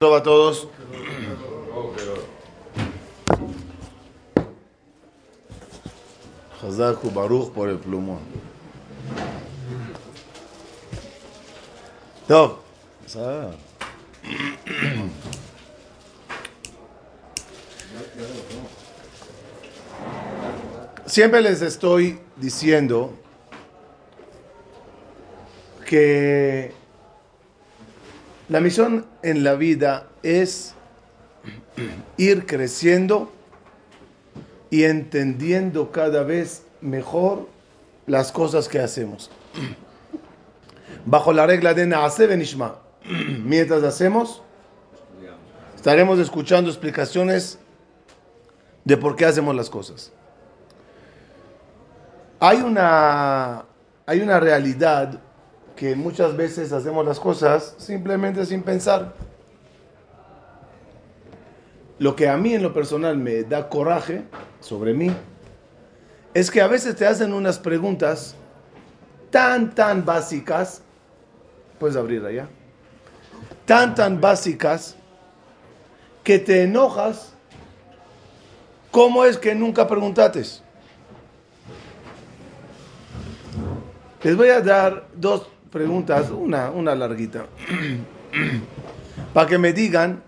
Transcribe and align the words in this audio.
a 0.00 0.22
todos. 0.22 0.68
Hazaku 6.62 7.10
Baruch 7.10 7.50
por 7.50 7.68
el 7.68 7.78
plumón. 7.78 8.20
Top. 12.28 12.58
Siempre 21.06 21.40
les 21.40 21.60
estoy 21.60 22.20
diciendo 22.36 23.10
que 25.84 26.77
la 28.48 28.60
misión 28.60 29.06
en 29.22 29.44
la 29.44 29.54
vida 29.54 30.06
es 30.22 30.74
ir 32.16 32.46
creciendo 32.46 33.30
y 34.70 34.84
entendiendo 34.84 35.92
cada 35.92 36.22
vez 36.22 36.62
mejor 36.80 37.48
las 38.06 38.32
cosas 38.32 38.68
que 38.68 38.80
hacemos. 38.80 39.30
Bajo 41.04 41.32
la 41.32 41.46
regla 41.46 41.74
de 41.74 41.86
Naase 41.86 42.26
Benishma, 42.26 42.76
mientras 43.44 43.82
hacemos, 43.82 44.42
estaremos 45.76 46.18
escuchando 46.18 46.70
explicaciones 46.70 47.58
de 48.84 48.96
por 48.96 49.16
qué 49.16 49.26
hacemos 49.26 49.54
las 49.54 49.68
cosas. 49.68 50.10
Hay 52.40 52.58
una, 52.58 53.64
hay 54.06 54.20
una 54.20 54.40
realidad 54.40 55.20
que 55.78 55.94
muchas 55.94 56.36
veces 56.36 56.72
hacemos 56.72 57.06
las 57.06 57.20
cosas 57.20 57.76
simplemente 57.78 58.44
sin 58.44 58.64
pensar. 58.64 59.14
Lo 62.00 62.16
que 62.16 62.28
a 62.28 62.36
mí 62.36 62.52
en 62.52 62.64
lo 62.64 62.74
personal 62.74 63.16
me 63.16 63.44
da 63.44 63.68
coraje 63.68 64.24
sobre 64.58 64.92
mí 64.92 65.12
es 66.34 66.50
que 66.50 66.60
a 66.60 66.66
veces 66.66 66.96
te 66.96 67.06
hacen 67.06 67.32
unas 67.32 67.60
preguntas 67.60 68.34
tan, 69.30 69.72
tan 69.72 70.04
básicas, 70.04 70.82
puedes 71.78 71.96
abrir 71.96 72.26
allá, 72.26 72.48
tan, 73.64 73.94
tan 73.94 74.20
básicas 74.20 74.96
que 76.24 76.40
te 76.40 76.64
enojas. 76.64 77.34
¿Cómo 78.90 79.24
es 79.24 79.38
que 79.38 79.54
nunca 79.54 79.86
preguntates? 79.86 80.60
Les 84.24 84.36
voy 84.36 84.48
a 84.48 84.60
dar 84.60 85.06
dos 85.14 85.46
preguntas, 85.70 86.30
una, 86.30 86.70
una 86.70 86.94
larguita, 86.94 87.46
para 89.34 89.48
que 89.48 89.58
me 89.58 89.72
digan 89.72 90.22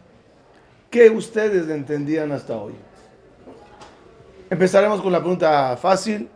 qué 0.90 1.10
ustedes 1.10 1.68
entendían 1.68 2.32
hasta 2.32 2.56
hoy. 2.56 2.74
Empezaremos 4.50 5.00
con 5.00 5.12
la 5.12 5.20
pregunta 5.20 5.76
fácil. 5.76 6.28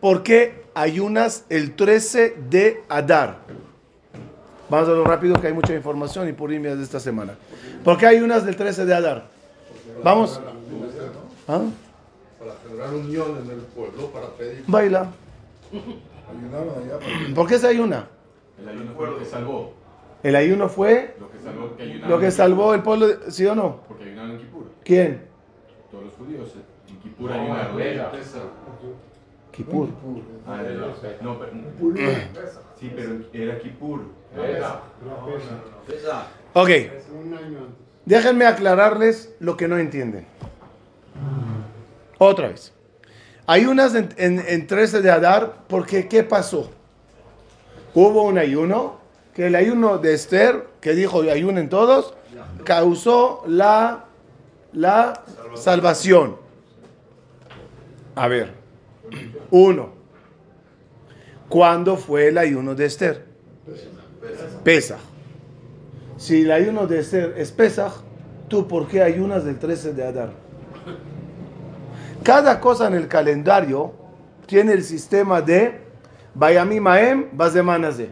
¿Por 0.00 0.22
qué 0.22 0.64
ayunas 0.74 1.44
el 1.48 1.74
13 1.74 2.36
de 2.50 2.82
Adar? 2.88 3.38
Vamos 4.68 4.88
a 4.88 4.92
lo 4.92 5.04
rápido 5.04 5.40
que 5.40 5.46
hay 5.46 5.52
mucha 5.52 5.74
información 5.74 6.28
y 6.28 6.32
por 6.32 6.50
de 6.50 6.82
esta 6.82 7.00
semana. 7.00 7.34
¿Por 7.82 7.96
qué 7.96 8.06
ayunas 8.06 8.44
del 8.44 8.56
13 8.56 8.84
de 8.84 8.94
Adar? 8.94 9.26
Vamos. 10.02 10.40
¿Ah? 11.48 11.62
Para 12.38 12.54
generar 12.66 12.94
unión 12.94 13.38
en 13.42 13.50
el 13.50 13.58
pueblo, 13.58 14.10
para 14.10 14.28
pedir. 14.30 14.64
Baila. 14.66 15.10
¿Por 17.34 17.46
qué 17.46 17.58
se 17.58 17.68
ayuna? 17.68 18.08
El 18.58 18.68
ayuno 18.68 18.92
fue 18.96 19.06
lo 19.06 19.18
que 19.18 19.24
salvó. 19.24 19.72
El 20.22 20.36
ayuno 20.36 20.68
fue 20.68 21.14
lo 21.20 21.30
que 21.30 21.38
salvó, 21.38 21.76
que 21.76 21.84
lo 21.86 22.18
que 22.18 22.30
salvó 22.30 22.74
el 22.74 22.82
pueblo, 22.82 23.06
¿sí 23.28 23.46
o 23.46 23.54
no? 23.54 23.82
Porque 23.86 24.04
ayunaron 24.04 24.32
en 24.32 24.38
Kippur. 24.38 24.64
¿Quién? 24.82 25.22
Todos 25.90 26.04
los 26.04 26.12
judíos. 26.14 26.52
En 26.88 26.98
Kippur 26.98 27.30
no, 27.30 27.36
ayunaron. 27.36 27.76
Kippur. 29.52 29.88
Ah, 30.46 30.62
no, 31.22 31.38
pero, 31.38 31.52
sí, 32.78 32.92
pero 32.94 33.14
era 33.32 33.58
Kippur. 33.58 34.00
Ok. 36.52 36.70
Déjenme 38.04 38.46
aclararles 38.46 39.34
lo 39.40 39.56
que 39.56 39.68
no 39.68 39.78
entienden. 39.78 40.26
Otra 42.18 42.48
vez. 42.48 42.72
Hay 43.46 43.66
unas 43.66 43.94
en, 43.94 44.08
en 44.16 44.66
13 44.66 45.02
de 45.02 45.10
Adar 45.10 45.64
porque 45.68 46.08
¿qué 46.08 46.22
pasó? 46.22 46.70
Hubo 47.96 48.24
un 48.24 48.36
ayuno, 48.36 48.98
que 49.34 49.46
el 49.46 49.54
ayuno 49.54 49.98
de 49.98 50.12
Esther, 50.14 50.66
que 50.80 50.94
dijo 50.94 51.22
ayunen 51.22 51.68
todos, 51.70 52.14
causó 52.62 53.42
la, 53.46 54.04
la 54.72 55.24
salvación. 55.54 56.36
A 58.14 58.28
ver, 58.28 58.52
uno, 59.50 59.88
¿cuándo 61.48 61.96
fue 61.96 62.28
el 62.28 62.38
ayuno 62.38 62.74
de 62.74 62.84
Esther? 62.84 63.24
Pesach. 64.62 65.00
Si 66.18 66.42
el 66.42 66.52
ayuno 66.52 66.86
de 66.86 67.00
Esther 67.00 67.34
es 67.38 67.50
Pesach, 67.50 67.92
¿tú 68.48 68.68
por 68.68 68.88
qué 68.88 69.02
ayunas 69.02 69.44
del 69.44 69.58
13 69.58 69.94
de 69.94 70.06
Adar? 70.06 70.30
Cada 72.22 72.60
cosa 72.60 72.88
en 72.88 72.94
el 72.94 73.08
calendario 73.08 73.92
tiene 74.46 74.72
el 74.72 74.84
sistema 74.84 75.40
de 75.40 75.85
Bayami 76.36 76.80
Maem, 76.80 77.28
Bazemanaze. 77.32 78.10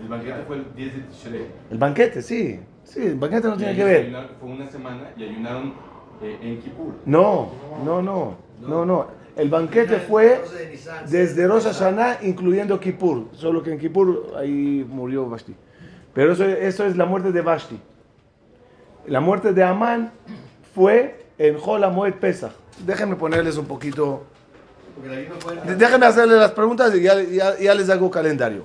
El 0.00 0.08
banquete 0.08 0.42
fue 0.44 0.56
el 0.56 0.74
10 0.74 0.94
de 0.94 1.00
Tishrei. 1.02 1.46
El 1.70 1.78
banquete, 1.78 2.20
sí. 2.20 2.58
Sí, 2.82 3.06
el 3.06 3.14
banquete 3.14 3.46
no 3.46 3.56
tiene 3.56 3.76
que 3.76 3.84
ver. 3.84 4.28
Fue 4.40 4.50
una 4.50 4.68
semana 4.68 5.12
y 5.16 5.22
ayunaron 5.22 5.72
eh, 6.20 6.38
en 6.42 6.60
Kippur. 6.60 6.94
No, 7.06 7.52
no, 7.84 8.02
no, 8.02 8.36
no, 8.60 8.84
no. 8.84 9.06
El 9.36 9.48
banquete 9.50 10.00
fue 10.00 10.42
desde 11.08 11.46
Rosh 11.46 11.64
Hashanah, 11.64 12.18
incluyendo 12.22 12.80
Kippur. 12.80 13.28
Solo 13.34 13.62
que 13.62 13.72
en 13.72 13.78
Kippur 13.78 14.32
ahí 14.36 14.84
murió 14.88 15.28
Vashti. 15.28 15.54
Pero 16.12 16.32
eso, 16.32 16.44
eso 16.44 16.86
es 16.86 16.96
la 16.96 17.06
muerte 17.06 17.30
de 17.30 17.40
Vashti. 17.40 17.78
La 19.06 19.20
muerte 19.20 19.52
de 19.52 19.62
Amán 19.62 20.10
fue 20.74 21.24
en 21.38 21.56
Jola 21.56 21.88
Moed 21.88 22.14
Pesach. 22.14 22.52
Déjenme 22.84 23.14
ponerles 23.14 23.56
un 23.56 23.66
poquito 23.66 24.24
Déjenme 25.76 26.06
hacerle 26.06 26.36
las 26.36 26.52
preguntas 26.52 26.94
y 26.94 27.02
ya, 27.02 27.74
les 27.74 27.90
hago 27.90 28.10
calendario. 28.10 28.64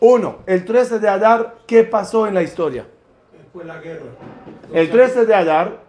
Uno, 0.00 0.40
el 0.46 0.64
13 0.64 0.98
de 0.98 1.08
Adar, 1.08 1.56
¿qué 1.66 1.84
pasó 1.84 2.26
en 2.26 2.34
la 2.34 2.42
historia? 2.42 2.86
Fue 3.52 3.64
la 3.64 3.80
guerra. 3.80 4.04
El 4.72 4.90
13 4.90 5.24
de 5.24 5.34
Adar 5.34 5.80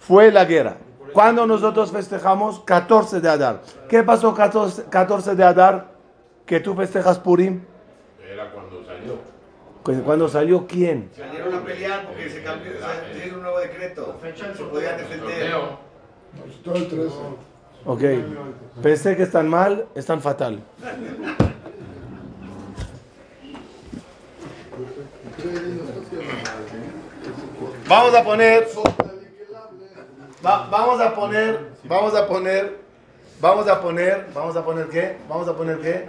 fue 0.00 0.30
la 0.30 0.44
guerra. 0.44 0.76
¿Cuándo 1.12 1.46
nosotros 1.46 1.90
festejamos? 1.90 2.60
14 2.60 3.20
de 3.20 3.28
Adar. 3.28 3.62
¿Qué 3.88 4.02
pasó 4.02 4.34
14, 4.34 4.84
14 4.90 5.34
de 5.34 5.44
Adar? 5.44 5.92
¿Que 6.44 6.60
tú 6.60 6.74
festejas 6.74 7.18
Purim? 7.18 7.62
Era 8.22 8.50
cuando 8.50 8.84
salió. 8.84 10.04
¿Cuándo 10.04 10.28
salió 10.28 10.66
quién? 10.66 11.10
Salieron 11.16 11.54
a 11.54 11.64
pelear 11.64 12.06
porque 12.06 12.28
se 12.28 12.42
cambió, 12.42 12.72
se 12.72 13.34
un 13.34 13.42
nuevo 13.42 13.58
decreto. 13.58 14.18
Se 14.22 14.64
podían 14.64 14.98
defender. 14.98 15.54
Todo 16.62 16.74
el 16.74 16.88
13. 16.88 17.14
Ok. 17.88 18.02
Pensé 18.82 19.16
que 19.16 19.22
están 19.22 19.48
mal, 19.48 19.86
están 19.94 20.20
fatal. 20.20 20.62
Vamos 27.88 28.14
a 28.14 28.22
poner. 28.24 28.68
vamos 30.42 31.00
a 31.00 31.14
poner. 31.14 31.70
Vamos 31.84 32.14
a 32.14 32.26
poner. 32.28 32.78
Vamos 33.40 33.66
a 33.66 33.80
poner. 33.80 34.26
Vamos 34.34 34.56
a 34.56 34.62
poner 34.62 34.88
qué? 34.88 35.16
Vamos 35.26 35.48
a 35.48 35.56
poner 35.56 35.80
qué? 35.80 36.06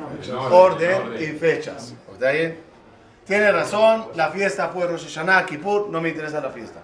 Orden 0.52 1.14
y 1.18 1.28
fechas. 1.28 1.96
¿Está 2.12 2.32
bien? 2.32 2.60
Tiene 3.26 3.54
razón, 3.54 4.08
la 4.16 4.32
fiesta 4.32 4.68
fue 4.68 4.86
Rosh 4.86 5.06
Hashanah, 5.06 5.46
Kippur, 5.46 5.88
no 5.90 6.02
me 6.02 6.10
interesa 6.10 6.42
la 6.42 6.50
fiesta. 6.50 6.82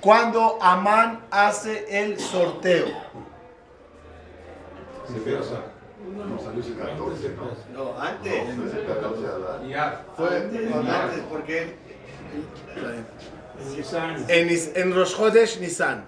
Cuando 0.00 0.58
Amán 0.60 1.20
hace 1.30 1.86
el 2.02 2.18
sorteo, 2.18 2.86
no, 7.74 8.00
antes. 8.00 8.42
Fue 10.16 10.36
antes 10.36 11.20
porque 11.28 11.76
en, 14.28 14.48
en 14.74 14.94
Rosh 14.94 15.58
Nisan 15.60 16.04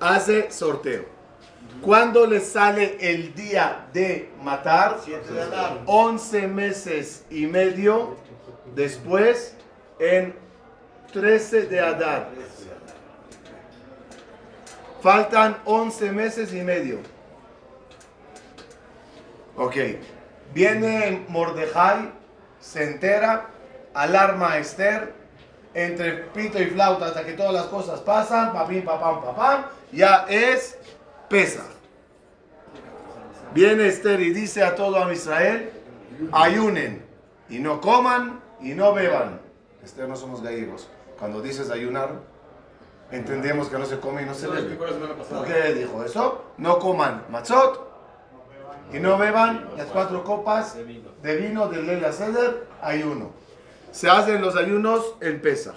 hace 0.00 0.50
sorteo. 0.50 1.04
Cuando 1.80 2.26
le 2.26 2.40
sale 2.40 2.96
el 3.00 3.34
día 3.34 3.86
de 3.92 4.30
matar? 4.42 4.98
11 5.86 6.46
meses 6.48 7.24
y 7.30 7.46
medio 7.46 8.16
después 8.74 9.54
en 9.98 10.34
13 11.12 11.66
de 11.66 11.80
Adar. 11.80 12.30
Faltan 15.00 15.56
11 15.64 16.12
meses 16.12 16.52
y 16.52 16.60
medio. 16.62 16.98
Ok. 19.56 19.76
Viene 20.54 21.24
Mordejai 21.28 22.12
se 22.62 22.84
entera, 22.84 23.48
alarma 23.92 24.52
a 24.52 24.58
Esther, 24.58 25.12
entre 25.74 26.12
pito 26.12 26.60
y 26.60 26.66
flauta 26.66 27.06
hasta 27.06 27.24
que 27.24 27.32
todas 27.32 27.52
las 27.52 27.66
cosas 27.66 28.00
pasan, 28.00 28.52
papín, 28.52 28.84
papam, 28.84 29.22
papam, 29.22 29.64
ya 29.90 30.26
es 30.28 30.78
pesa. 31.28 31.64
Viene 33.52 33.88
Esther 33.88 34.20
y 34.20 34.32
dice 34.32 34.62
a 34.62 34.74
todo 34.74 35.02
a 35.02 35.12
Israel, 35.12 35.70
ayunen 36.30 37.04
y 37.48 37.58
no 37.58 37.80
coman 37.80 38.40
y 38.60 38.74
no 38.74 38.94
beban. 38.94 39.40
Esther 39.82 40.08
no 40.08 40.16
somos 40.16 40.42
gallegos. 40.42 40.88
Cuando 41.18 41.42
dices 41.42 41.70
ayunar, 41.70 42.10
entendemos 43.10 43.68
que 43.68 43.78
no 43.78 43.86
se 43.86 43.98
come 43.98 44.22
y 44.22 44.26
no 44.26 44.34
se 44.34 44.46
bebe. 44.46 44.76
¿Por 44.76 45.46
qué 45.46 45.74
dijo 45.74 46.04
eso? 46.04 46.44
No 46.58 46.78
coman 46.78 47.24
matzot 47.28 47.91
y 48.92 48.98
no 49.00 49.18
beban 49.18 49.68
las 49.76 49.86
cuatro 49.86 50.24
copas 50.24 50.76
de 50.76 51.36
vino 51.36 51.68
del 51.68 51.86
Leila 51.86 52.12
Seder, 52.12 52.66
ayuno. 52.80 53.30
Se 53.90 54.08
hacen 54.08 54.40
los 54.40 54.56
ayunos 54.56 55.16
en 55.20 55.40
Pesach. 55.40 55.74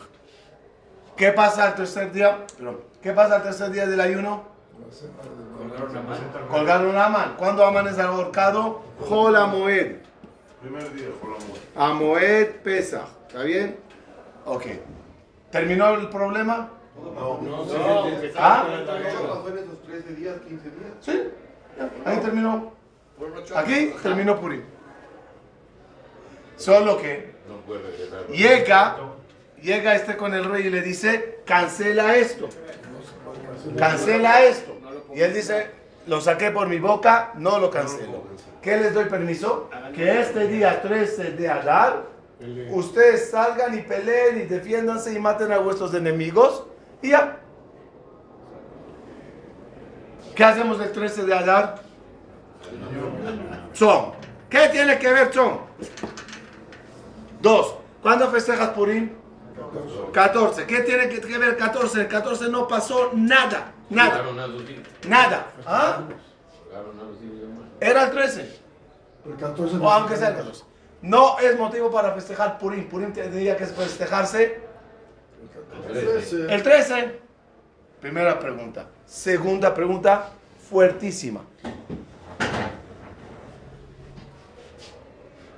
¿Qué 1.18 1.32
pasa 1.32 1.66
al 1.66 1.76
tercer 1.76 2.12
día? 2.12 2.46
Perdón. 2.58 2.80
¿Qué 3.02 3.12
pasa 3.12 3.36
al 3.36 3.44
tercer 3.44 3.72
día 3.72 3.86
del 3.86 4.00
ayuno? 4.02 4.44
Colgaron 6.50 6.98
a 6.98 7.06
Aman. 7.06 7.36
¿Cuándo 7.38 7.66
Aman 7.66 7.88
es 7.88 8.00
ahorcado? 8.00 8.82
Jola 9.00 9.46
Moed. 9.46 9.98
Primer 10.62 10.94
día, 10.94 11.08
por 11.22 11.32
la 11.32 11.38
muerte. 11.46 11.68
A 11.76 11.94
Moed 11.94 12.50
Pesach. 12.64 13.08
¿Está 13.28 13.44
bien? 13.44 13.78
Ok. 14.46 14.66
¿Terminó 15.52 15.90
el 15.94 16.10
problema? 16.10 16.70
No, 16.98 17.40
no, 17.42 17.66
¿Ah? 18.38 18.66
pasó 18.68 19.50
en 19.50 19.58
esos 19.58 19.82
13 19.84 20.14
días, 20.16 20.36
15 20.48 20.70
días? 20.70 20.92
Sí. 21.02 21.30
Ahí 22.06 22.18
terminó. 22.20 22.74
Aquí 23.56 23.94
terminó 24.02 24.40
Purim. 24.40 24.64
Solo 26.58 26.98
que 26.98 27.34
llega, 28.32 28.98
llega 29.62 29.96
este 29.96 30.18
con 30.18 30.34
el 30.34 30.46
rey 30.46 30.68
y 30.68 30.70
le 30.70 30.82
dice, 30.82 31.40
cancela 31.46 32.16
esto. 32.16 32.50
Cancela 33.78 34.44
esto. 34.44 34.76
Y 35.14 35.22
él 35.22 35.34
dice, 35.34 35.68
lo 36.08 36.22
saqué 36.22 36.52
por 36.52 36.68
mi 36.68 36.80
boca, 36.80 37.32
no 37.36 37.60
lo 37.60 37.70
cancelo. 37.70 38.24
¿Qué 38.62 38.78
les 38.78 38.94
doy 38.94 39.06
permiso? 39.06 39.70
Que 39.94 40.22
este 40.22 40.48
día 40.48 40.82
13 40.82 41.32
de 41.32 41.50
Adar, 41.50 42.04
ustedes 42.72 43.30
salgan 43.30 43.78
y 43.78 43.82
peleen 43.82 44.40
y 44.40 44.44
defiéndanse 44.44 45.14
y 45.14 45.20
maten 45.20 45.52
a 45.52 45.60
vuestros 45.60 45.94
enemigos. 45.94 46.66
Y 47.02 47.10
ya. 47.10 47.40
¿Qué 50.36 50.44
hacemos 50.44 50.82
el 50.82 50.92
13 50.92 51.26
de 51.26 51.34
Adar? 51.34 51.85
Tzom. 53.74 54.12
¿Qué 54.50 54.70
tiene 54.70 54.98
que 55.00 55.12
ver 55.12 55.30
Tzom? 55.32 55.58
Dos. 57.42 57.76
¿Cuándo 58.02 58.30
festejas 58.30 58.70
Purim? 58.70 59.12
14. 60.14 60.66
¿Qué 60.66 60.82
tiene 60.82 61.10
que 61.10 61.20
que 61.22 61.38
ver 61.38 61.58
14? 61.58 62.02
El 62.02 62.08
14 62.08 62.50
no 62.50 62.68
pasó 62.68 63.12
nada. 63.14 63.74
Nada. 63.90 64.24
Nada. 65.08 65.48
¿Ah? 65.66 66.02
Era 67.80 68.04
el 68.06 68.12
13. 68.12 68.60
El 69.26 69.36
14 69.36 69.78
O 69.78 69.92
aunque 69.92 70.16
sea 70.16 70.30
el 70.30 70.36
14. 70.38 70.64
No 71.02 71.38
es 71.40 71.58
motivo 71.58 71.92
para 71.92 72.14
festejar 72.14 72.58
Purim. 72.58 72.88
Purim 72.88 73.14
tendría 73.14 73.58
que 73.58 73.66
festejarse 73.66 74.62
el 76.50 76.64
13. 76.64 77.20
Primera 78.02 78.40
pregunta. 78.40 78.88
Segunda 79.06 79.74
pregunta, 79.74 80.30
fuertísima. 80.70 81.42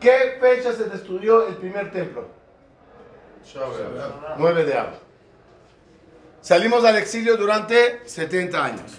¿Qué 0.08 0.38
fecha 0.40 0.72
se 0.72 0.86
destruyó 0.86 1.50
el 1.50 1.58
primer 1.58 1.92
templo? 1.92 2.30
Chávez. 3.44 3.78
9 4.38 4.64
de 4.64 4.74
Av. 4.74 4.94
Salimos 6.40 6.86
al 6.86 6.96
exilio 6.96 7.36
durante 7.36 8.08
70 8.08 8.64
años. 8.64 8.94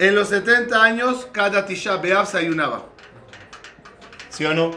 En 0.00 0.16
los 0.16 0.30
70 0.30 0.82
años, 0.82 1.28
cada 1.30 1.64
Tisha 1.64 1.94
B'Av 1.98 2.26
se 2.26 2.38
ayunaba. 2.38 2.86
¿Sí 4.30 4.44
o 4.46 4.52
no? 4.52 4.72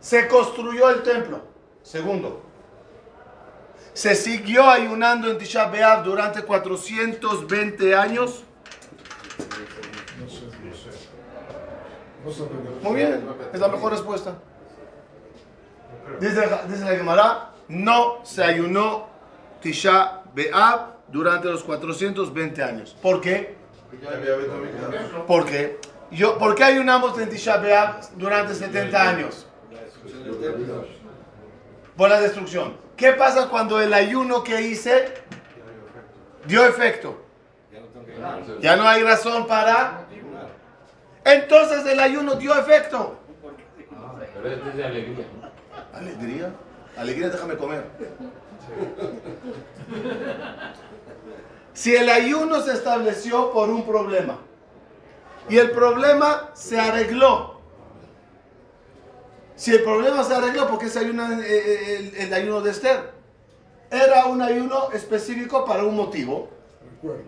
Se 0.00 0.28
construyó 0.28 0.88
el 0.88 1.02
templo. 1.02 1.42
Segundo. 1.82 2.42
Se 3.92 4.14
siguió 4.14 4.64
ayunando 4.70 5.30
en 5.30 5.36
Tisha 5.36 5.66
B'Av 5.66 6.04
durante 6.04 6.40
420 6.42 7.94
años. 7.94 8.44
No 10.18 10.26
sé, 10.26 10.46
no 10.46 10.50
sé. 10.50 10.56
No 10.64 10.74
sé. 10.74 11.10
Muy 12.82 12.96
bien, 12.96 13.24
es 13.52 13.60
la 13.60 13.68
mejor 13.68 13.92
respuesta. 13.92 14.34
Dice, 16.20 16.46
la 16.46 16.96
Gemara, 16.96 17.50
no 17.68 18.20
se 18.24 18.42
ayunó 18.42 19.08
Tisha 19.60 20.22
B'Av 20.34 20.96
durante 21.08 21.48
los 21.48 21.62
420 21.64 22.62
años. 22.62 22.96
¿Por 23.00 23.20
qué? 23.20 23.56
Ya 24.02 24.10
había 24.10 24.36
visto 24.36 24.54
mi 24.56 24.70
casa. 24.70 25.26
¿Por 25.26 25.46
qué? 25.46 25.78
Yo, 26.10 26.38
¿Por 26.38 26.54
qué 26.54 26.64
ayunamos 26.64 27.18
en 27.18 27.30
Tisha 27.30 27.56
B'Av 27.58 28.16
durante 28.16 28.54
70 28.54 29.08
años? 29.08 29.46
Por 31.96 32.10
la 32.10 32.20
destrucción. 32.20 32.76
¿Qué 32.96 33.12
pasa 33.12 33.48
cuando 33.48 33.80
el 33.80 33.94
ayuno 33.94 34.42
que 34.42 34.60
hice 34.60 35.14
dio 36.46 36.66
efecto? 36.66 37.22
Ya 38.60 38.76
no 38.76 38.86
hay 38.86 39.02
razón 39.02 39.46
para... 39.46 39.99
Entonces 41.24 41.86
el 41.86 42.00
ayuno 42.00 42.34
dio 42.34 42.54
efecto. 42.54 43.18
Pero 44.42 44.54
este 44.54 44.68
es 44.70 44.76
de 44.76 44.84
alegría. 44.84 45.26
Alegría. 45.92 46.52
Alegría, 46.96 47.28
déjame 47.28 47.56
comer. 47.56 47.84
Si 51.72 51.94
el 51.94 52.08
ayuno 52.08 52.60
se 52.62 52.72
estableció 52.72 53.52
por 53.52 53.68
un 53.68 53.86
problema 53.86 54.38
y 55.48 55.58
el 55.58 55.70
problema 55.70 56.50
se 56.54 56.78
arregló. 56.78 57.60
Si 59.56 59.72
el 59.72 59.82
problema 59.82 60.24
se 60.24 60.34
arregló, 60.34 60.68
¿por 60.68 60.78
qué 60.78 60.88
se 60.88 61.00
ayuna 61.00 61.38
eh, 61.40 61.46
eh, 61.46 61.96
el, 61.98 62.16
el 62.16 62.34
ayuno 62.34 62.60
de 62.62 62.70
Esther? 62.70 63.10
Era 63.90 64.26
un 64.26 64.40
ayuno 64.40 64.90
específico 64.92 65.64
para 65.64 65.84
un 65.84 65.96
motivo. 65.96 66.48
Recuerdo. 66.94 67.24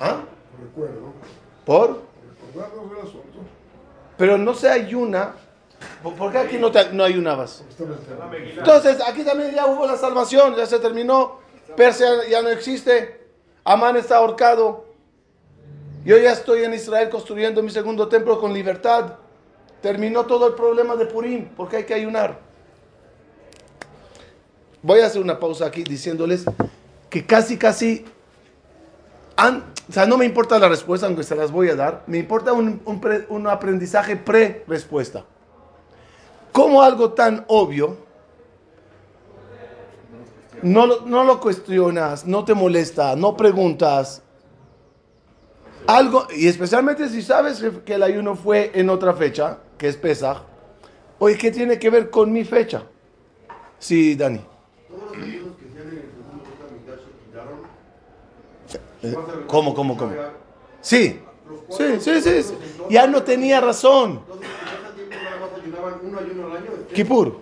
¿Ah? 0.00 0.20
Recuerdo. 0.60 1.12
¿Por? 1.64 2.02
Recordarnos 2.56 2.90
del 2.90 2.98
asunto. 3.00 3.38
Pero 4.16 4.38
no 4.38 4.54
se 4.54 4.68
ayuna. 4.70 5.34
¿Por 6.02 6.14
por 6.14 6.32
qué 6.32 6.38
aquí 6.38 6.56
no, 6.56 6.70
te- 6.72 6.90
no 6.92 7.04
ayunabas? 7.04 7.62
Entonces, 8.56 8.98
aquí 9.06 9.22
también 9.24 9.54
ya 9.54 9.66
hubo 9.66 9.86
la 9.86 9.96
salvación, 9.96 10.56
ya 10.56 10.64
se 10.66 10.78
terminó. 10.78 11.38
Persia 11.76 12.08
ya 12.30 12.40
no 12.40 12.48
existe. 12.48 13.26
Amán 13.64 13.96
está 13.96 14.16
ahorcado. 14.16 14.86
Yo 16.04 16.16
ya 16.16 16.32
estoy 16.32 16.64
en 16.64 16.72
Israel 16.72 17.10
construyendo 17.10 17.62
mi 17.62 17.70
segundo 17.70 18.08
templo 18.08 18.40
con 18.40 18.54
libertad. 18.54 19.14
Terminó 19.82 20.24
todo 20.24 20.46
el 20.48 20.54
problema 20.54 20.96
de 20.96 21.04
Purim, 21.06 21.48
porque 21.56 21.76
hay 21.76 21.84
que 21.84 21.94
ayunar. 21.94 22.38
Voy 24.82 25.00
a 25.00 25.06
hacer 25.06 25.20
una 25.20 25.38
pausa 25.38 25.66
aquí 25.66 25.82
diciéndoles 25.82 26.44
que 27.10 27.26
casi, 27.26 27.58
casi, 27.58 28.04
o 29.38 29.92
sea, 29.92 30.06
no 30.06 30.16
me 30.16 30.24
importa 30.24 30.58
la 30.58 30.68
respuesta, 30.68 31.06
aunque 31.06 31.22
se 31.22 31.36
las 31.36 31.50
voy 31.50 31.68
a 31.68 31.76
dar, 31.76 32.02
me 32.06 32.18
importa 32.18 32.52
un, 32.52 32.80
un 32.84 33.00
pre- 33.00 33.26
un 33.28 33.46
aprendizaje 33.46 34.16
pre-respuesta. 34.16 35.24
¿Cómo 36.52 36.82
algo 36.82 37.12
tan 37.12 37.44
obvio 37.48 37.98
no, 40.62 40.86
lo- 40.86 41.00
no 41.02 41.22
lo 41.24 41.38
cuestionas, 41.40 42.26
no 42.26 42.44
te 42.44 42.54
molesta, 42.54 43.14
no 43.14 43.36
preguntas? 43.36 44.22
Algo, 45.86 46.26
y 46.34 46.48
especialmente 46.48 47.08
si 47.08 47.22
sabes 47.22 47.62
que- 47.84 47.94
el 47.94 48.02
ayuno 48.02 48.34
fue 48.34 48.72
en 48.74 48.88
otra 48.90 49.12
fecha, 49.12 49.58
que 49.78 49.86
es 49.88 49.96
Pesach, 49.96 50.38
oye, 51.18 51.36
¿qué 51.38 51.50
tiene 51.52 51.78
que 51.78 51.90
ver 51.90 52.10
con 52.10 52.32
mi 52.32 52.42
fecha? 52.44 52.84
Sí, 53.78 54.14
Dani. 54.16 54.40
Todos 54.88 55.02
los 55.16 55.26
ayunos 55.26 55.56
que 55.58 55.66
hacían 55.66 55.88
en 55.88 55.98
el 55.98 56.10
segundo 56.10 56.44
Betamigdash 56.58 57.04
se 57.04 57.12
quitaron. 57.26 57.58
Eh, 58.74 58.80
¿Cómo, 59.46 59.74
cómo, 59.74 59.96
cómo? 59.96 60.12
Sí, 60.80 61.20
sí, 61.68 62.00
sí, 62.00 62.20
sí. 62.22 62.54
Ya 62.90 63.06
no 63.06 63.22
tenía 63.22 63.60
razón. 63.60 64.20
Ayunaban 66.18 66.64
este, 66.88 67.04
Purim. 67.04 67.32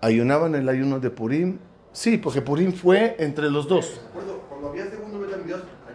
¿Ayunaban 0.00 0.54
el 0.54 0.68
ayuno 0.68 1.00
de 1.00 1.10
Purim? 1.10 1.58
Sí, 1.92 2.18
porque 2.18 2.42
Purim 2.42 2.72
fue 2.72 3.16
entre 3.18 3.50
los 3.50 3.66
dos. 3.66 4.00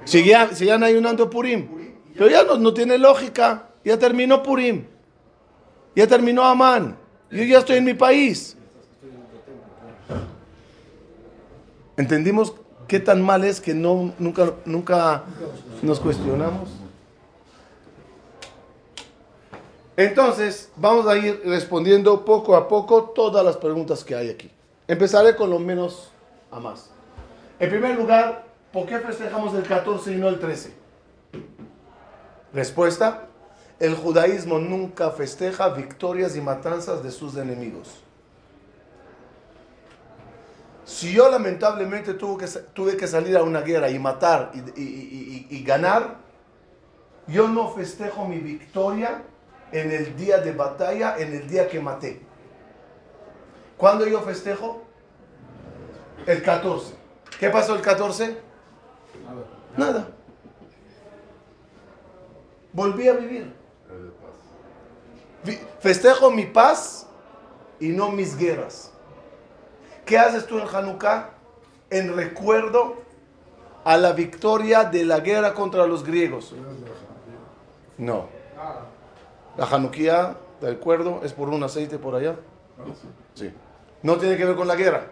Seguían, 0.05 0.55
seguían 0.55 0.83
ayunando 0.83 1.29
Purim. 1.29 1.67
Pero 2.15 2.29
ya 2.29 2.43
no, 2.43 2.57
no 2.57 2.74
tiene 2.74 2.98
lógica. 2.98 3.69
Ya 3.83 3.98
terminó 3.98 4.43
Purim. 4.43 4.86
Ya 5.95 6.07
terminó 6.07 6.43
Amán. 6.43 6.98
Yo 7.31 7.43
ya 7.43 7.59
estoy 7.59 7.77
en 7.77 7.86
mi 7.86 7.93
país. 7.93 8.57
¿Entendimos 11.99 12.53
qué 12.87 13.01
tan 13.01 13.21
mal 13.21 13.43
es 13.43 13.59
que 13.59 13.73
no, 13.73 14.13
nunca, 14.19 14.53
nunca 14.63 15.25
nos 15.81 15.99
cuestionamos? 15.99 16.69
Entonces, 19.97 20.71
vamos 20.77 21.07
a 21.07 21.17
ir 21.17 21.41
respondiendo 21.43 22.23
poco 22.23 22.55
a 22.55 22.69
poco 22.69 23.03
todas 23.13 23.43
las 23.43 23.57
preguntas 23.57 24.05
que 24.05 24.15
hay 24.15 24.29
aquí. 24.29 24.49
Empezaré 24.87 25.35
con 25.35 25.49
lo 25.49 25.59
menos 25.59 26.09
a 26.49 26.61
más. 26.61 26.89
En 27.59 27.69
primer 27.69 27.97
lugar, 27.97 28.45
¿por 28.71 28.85
qué 28.85 28.99
festejamos 28.99 29.53
el 29.55 29.63
14 29.63 30.13
y 30.13 30.15
no 30.15 30.29
el 30.29 30.39
13? 30.39 30.73
Respuesta, 32.53 33.27
el 33.77 33.93
judaísmo 33.93 34.57
nunca 34.57 35.11
festeja 35.11 35.67
victorias 35.67 36.37
y 36.37 36.39
matanzas 36.39 37.03
de 37.03 37.11
sus 37.11 37.35
enemigos. 37.35 37.89
Si 40.89 41.13
yo 41.13 41.29
lamentablemente 41.29 42.15
tuve 42.15 42.98
que, 42.98 43.08
salir 43.08 43.38
a 43.38 43.43
una 43.43 43.62
guerra 43.62 43.91
y 43.91 44.00
matar 44.00 44.51
y, 44.75 44.81
y- 44.81 45.63
ganar, 45.63 46.15
yo 47.27 47.48
no 47.48 47.69
festejo 47.69 48.25
mi 48.27 48.39
victoria 48.39 49.22
en 49.72 49.91
el 49.91 50.15
día 50.15 50.39
de 50.39 50.51
batalla, 50.51 51.15
en 51.19 51.31
el 51.36 51.48
día 51.48 51.67
que 51.69 51.79
maté. 51.79 52.22
¿Cuándo 53.77 54.08
yo 54.08 54.19
festejo? 54.22 54.81
El 56.25 56.41
14. 56.41 56.96
¿Qué 57.39 57.51
pasó 57.51 57.75
el 57.75 57.81
14? 57.81 58.36
Nada. 59.77 60.08
Volví 62.74 63.08
a 63.08 63.13
vivir. 63.13 63.53
Vi- 65.46 65.60
Festejo 65.81 66.31
mi 66.31 66.48
paz 66.48 67.05
y 67.79 67.89
no 67.89 68.10
mis 68.12 68.36
guerras. 68.36 68.91
¿Qué 70.09 70.17
haces 70.17 70.47
tú 70.47 70.57
en 70.57 70.67
Hanukkah? 70.67 71.29
En 71.91 72.15
recuerdo 72.15 72.95
a 73.83 73.95
la 73.95 74.11
victoria 74.13 74.83
de 74.83 75.05
la 75.05 75.19
guerra 75.19 75.53
contra 75.53 75.85
los 75.85 76.03
griegos. 76.03 76.55
No. 77.95 78.25
La 79.55 79.65
Hanukkah, 79.65 80.35
de 80.61 80.71
acuerdo, 80.71 81.21
es 81.23 81.31
por 81.31 81.49
un 81.49 81.61
aceite 81.61 81.99
por 81.99 82.15
allá. 82.15 82.37
Sí. 83.35 83.53
No 84.01 84.17
tiene 84.17 84.35
que 84.35 84.45
ver 84.45 84.55
con 84.55 84.67
la 84.67 84.75
guerra. 84.75 85.05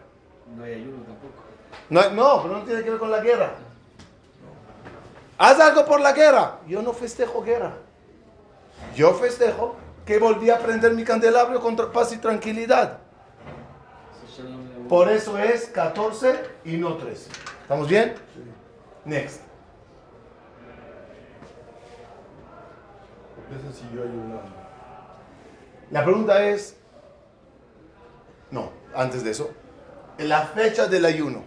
No 0.56 0.64
hay 0.64 0.74
ayuno 0.74 1.04
tampoco. 1.04 1.44
No, 1.92 2.10
no, 2.10 2.42
pero 2.42 2.58
no 2.58 2.64
tiene 2.64 2.84
que 2.84 2.90
ver 2.90 3.00
con 3.00 3.12
la 3.12 3.20
guerra. 3.20 3.52
Haz 5.38 5.60
algo 5.60 5.86
por 5.86 6.02
la 6.02 6.14
guerra. 6.14 6.58
Yo 6.68 6.82
no 6.82 6.92
festejo 6.92 7.44
guerra. 7.44 7.74
Yo 8.96 9.14
festejo 9.14 9.76
que 10.08 10.18
volví 10.18 10.50
a 10.50 10.58
prender 10.58 10.96
mi 10.96 11.04
candelabro 11.04 11.60
contra 11.60 11.92
paz 11.92 12.14
y 12.14 12.18
tranquilidad. 12.18 13.02
Por 14.88 15.10
eso 15.10 15.38
es 15.38 15.66
14 15.68 16.40
y 16.66 16.78
no 16.78 16.96
13. 16.96 17.30
¿Estamos 17.64 17.88
bien? 17.88 18.16
Next. 19.06 19.42
Sí 23.74 23.86
ayunando. 23.94 24.42
La 25.92 26.04
pregunta 26.04 26.48
es, 26.48 26.76
no, 28.52 28.72
antes 28.94 29.24
de 29.24 29.32
eso, 29.32 29.52
la 30.18 30.46
fecha 30.48 30.88
del 30.88 31.06
ayuno. 31.06 31.44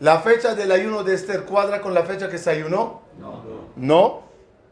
¿La 0.00 0.20
fecha 0.20 0.54
del 0.54 0.72
ayuno 0.72 1.04
de 1.04 1.14
Esther 1.14 1.44
cuadra 1.44 1.80
con 1.80 1.94
la 1.94 2.02
fecha 2.02 2.28
que 2.28 2.38
se 2.38 2.50
ayunó? 2.50 3.02
No. 3.18 3.42
No, 3.76 4.22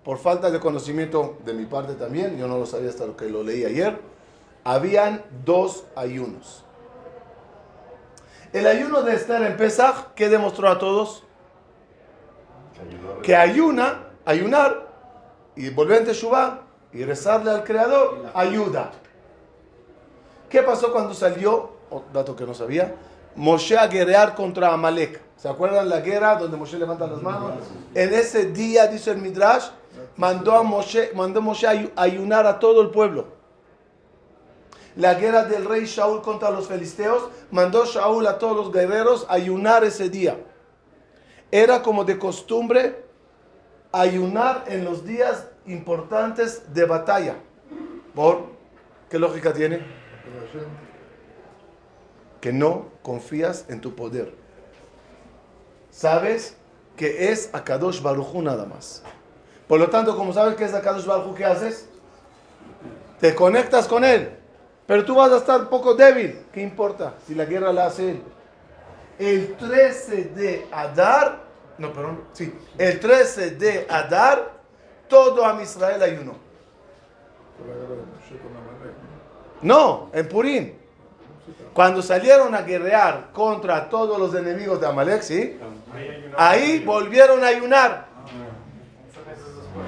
por 0.04 0.18
falta 0.18 0.50
de 0.50 0.60
conocimiento 0.60 1.38
de 1.44 1.54
mi 1.54 1.64
parte 1.64 1.94
también, 1.94 2.36
yo 2.36 2.46
no 2.46 2.58
lo 2.58 2.66
sabía 2.66 2.90
hasta 2.90 3.06
que 3.16 3.28
lo 3.28 3.42
leí 3.42 3.64
ayer. 3.64 3.98
Habían 4.64 5.22
dos 5.44 5.84
ayunos. 5.96 6.64
El 8.54 8.68
ayuno 8.68 9.02
de 9.02 9.16
Esther 9.16 9.42
en 9.42 9.56
Pesach, 9.56 10.12
¿qué 10.14 10.28
demostró 10.28 10.68
a 10.68 10.78
todos? 10.78 11.25
Que 13.20 13.34
ayuna, 13.34 14.04
ayunar 14.25 14.87
y 15.56 15.70
volver 15.70 15.99
en 16.02 16.04
Teshuvah 16.04 16.61
y 16.92 17.02
rezarle 17.02 17.50
al 17.50 17.64
Creador 17.64 18.26
ayuda. 18.32 18.92
¿Qué 20.49 20.62
pasó 20.62 20.92
cuando 20.92 21.14
salió, 21.14 21.73
otro 21.90 22.08
dato 22.12 22.37
que 22.37 22.44
no 22.46 22.54
sabía, 22.54 22.94
Moshe 23.34 23.76
a 23.76 23.88
guerrear 23.88 24.37
contra 24.37 24.73
Amalek? 24.73 25.20
¿Se 25.37 25.49
acuerdan 25.49 25.88
la 25.88 25.99
guerra 25.99 26.37
donde 26.37 26.56
Moshe 26.56 26.78
levanta 26.78 27.08
las 27.08 27.20
manos? 27.20 27.54
En 27.92 28.14
ese 28.14 28.52
día, 28.52 28.87
dice 28.87 29.11
el 29.11 29.16
Midrash, 29.18 29.66
mandó 30.16 30.52
a 30.54 30.62
Moshe, 30.62 31.11
mandó 31.16 31.42
Moshe 31.42 31.66
a 31.66 31.73
ayu- 31.75 31.90
ayunar 31.96 32.46
a 32.46 32.61
todo 32.61 32.82
el 32.82 32.90
pueblo. 32.90 33.33
La 34.96 35.14
guerra 35.14 35.44
del 35.44 35.64
rey 35.64 35.86
Shaul 35.86 36.22
contra 36.22 36.50
los 36.50 36.68
filisteos, 36.68 37.28
mandó 37.50 37.84
Shaul 37.84 38.26
a 38.26 38.38
todos 38.38 38.56
los 38.56 38.72
guerreros 38.72 39.26
a 39.28 39.34
ayunar 39.34 39.82
ese 39.82 40.08
día. 40.08 40.38
Era 41.50 41.82
como 41.82 42.04
de 42.04 42.18
costumbre 42.18 43.04
ayunar 43.90 44.64
en 44.68 44.84
los 44.84 45.04
días 45.04 45.46
importantes 45.66 46.72
de 46.72 46.84
batalla. 46.84 47.36
¿Por 48.14 48.46
qué 49.08 49.18
lógica 49.18 49.52
tiene? 49.52 49.84
Que 52.40 52.52
no 52.52 52.86
confías 53.02 53.64
en 53.68 53.80
tu 53.80 53.94
poder. 53.94 54.34
Sabes 55.90 56.56
que 56.96 57.32
es 57.32 57.50
Akadosh 57.52 58.00
Baruchu 58.00 58.42
nada 58.42 58.66
más. 58.66 59.02
Por 59.66 59.80
lo 59.80 59.90
tanto, 59.90 60.16
como 60.16 60.32
sabes 60.32 60.54
que 60.56 60.64
es 60.64 60.74
Akadosh 60.74 61.06
Baruchu, 61.06 61.34
¿qué 61.34 61.44
haces? 61.44 61.88
Te 63.20 63.34
conectas 63.34 63.88
con 63.88 64.04
él. 64.04 64.43
Pero 64.86 65.04
tú 65.04 65.14
vas 65.14 65.32
a 65.32 65.38
estar 65.38 65.60
un 65.60 65.68
poco 65.68 65.94
débil. 65.94 66.46
¿Qué 66.52 66.60
importa 66.60 67.14
si 67.26 67.34
la 67.34 67.44
guerra 67.44 67.72
la 67.72 67.86
hace 67.86 68.10
él? 68.10 68.22
El 69.18 69.54
13 69.56 70.24
de 70.24 70.66
Adar, 70.72 71.40
no, 71.78 71.92
perdón, 71.92 72.24
sí, 72.32 72.52
el 72.76 73.00
13 73.00 73.52
de 73.52 73.86
Adar, 73.88 74.52
todo 75.08 75.46
a 75.46 75.62
Israel 75.62 76.02
ayunó. 76.02 76.32
¿no? 79.62 79.74
No, 79.74 80.10
en 80.12 80.28
Purim. 80.28 80.72
Cuando 81.72 82.02
salieron 82.02 82.54
a 82.54 82.62
guerrear 82.62 83.30
contra 83.32 83.88
todos 83.88 84.18
los 84.18 84.34
enemigos 84.34 84.80
de 84.80 84.86
Amalek, 84.86 85.22
¿sí? 85.22 85.58
Ahí 86.36 86.80
volvieron 86.84 87.42
a 87.42 87.48
ayunar. 87.48 88.06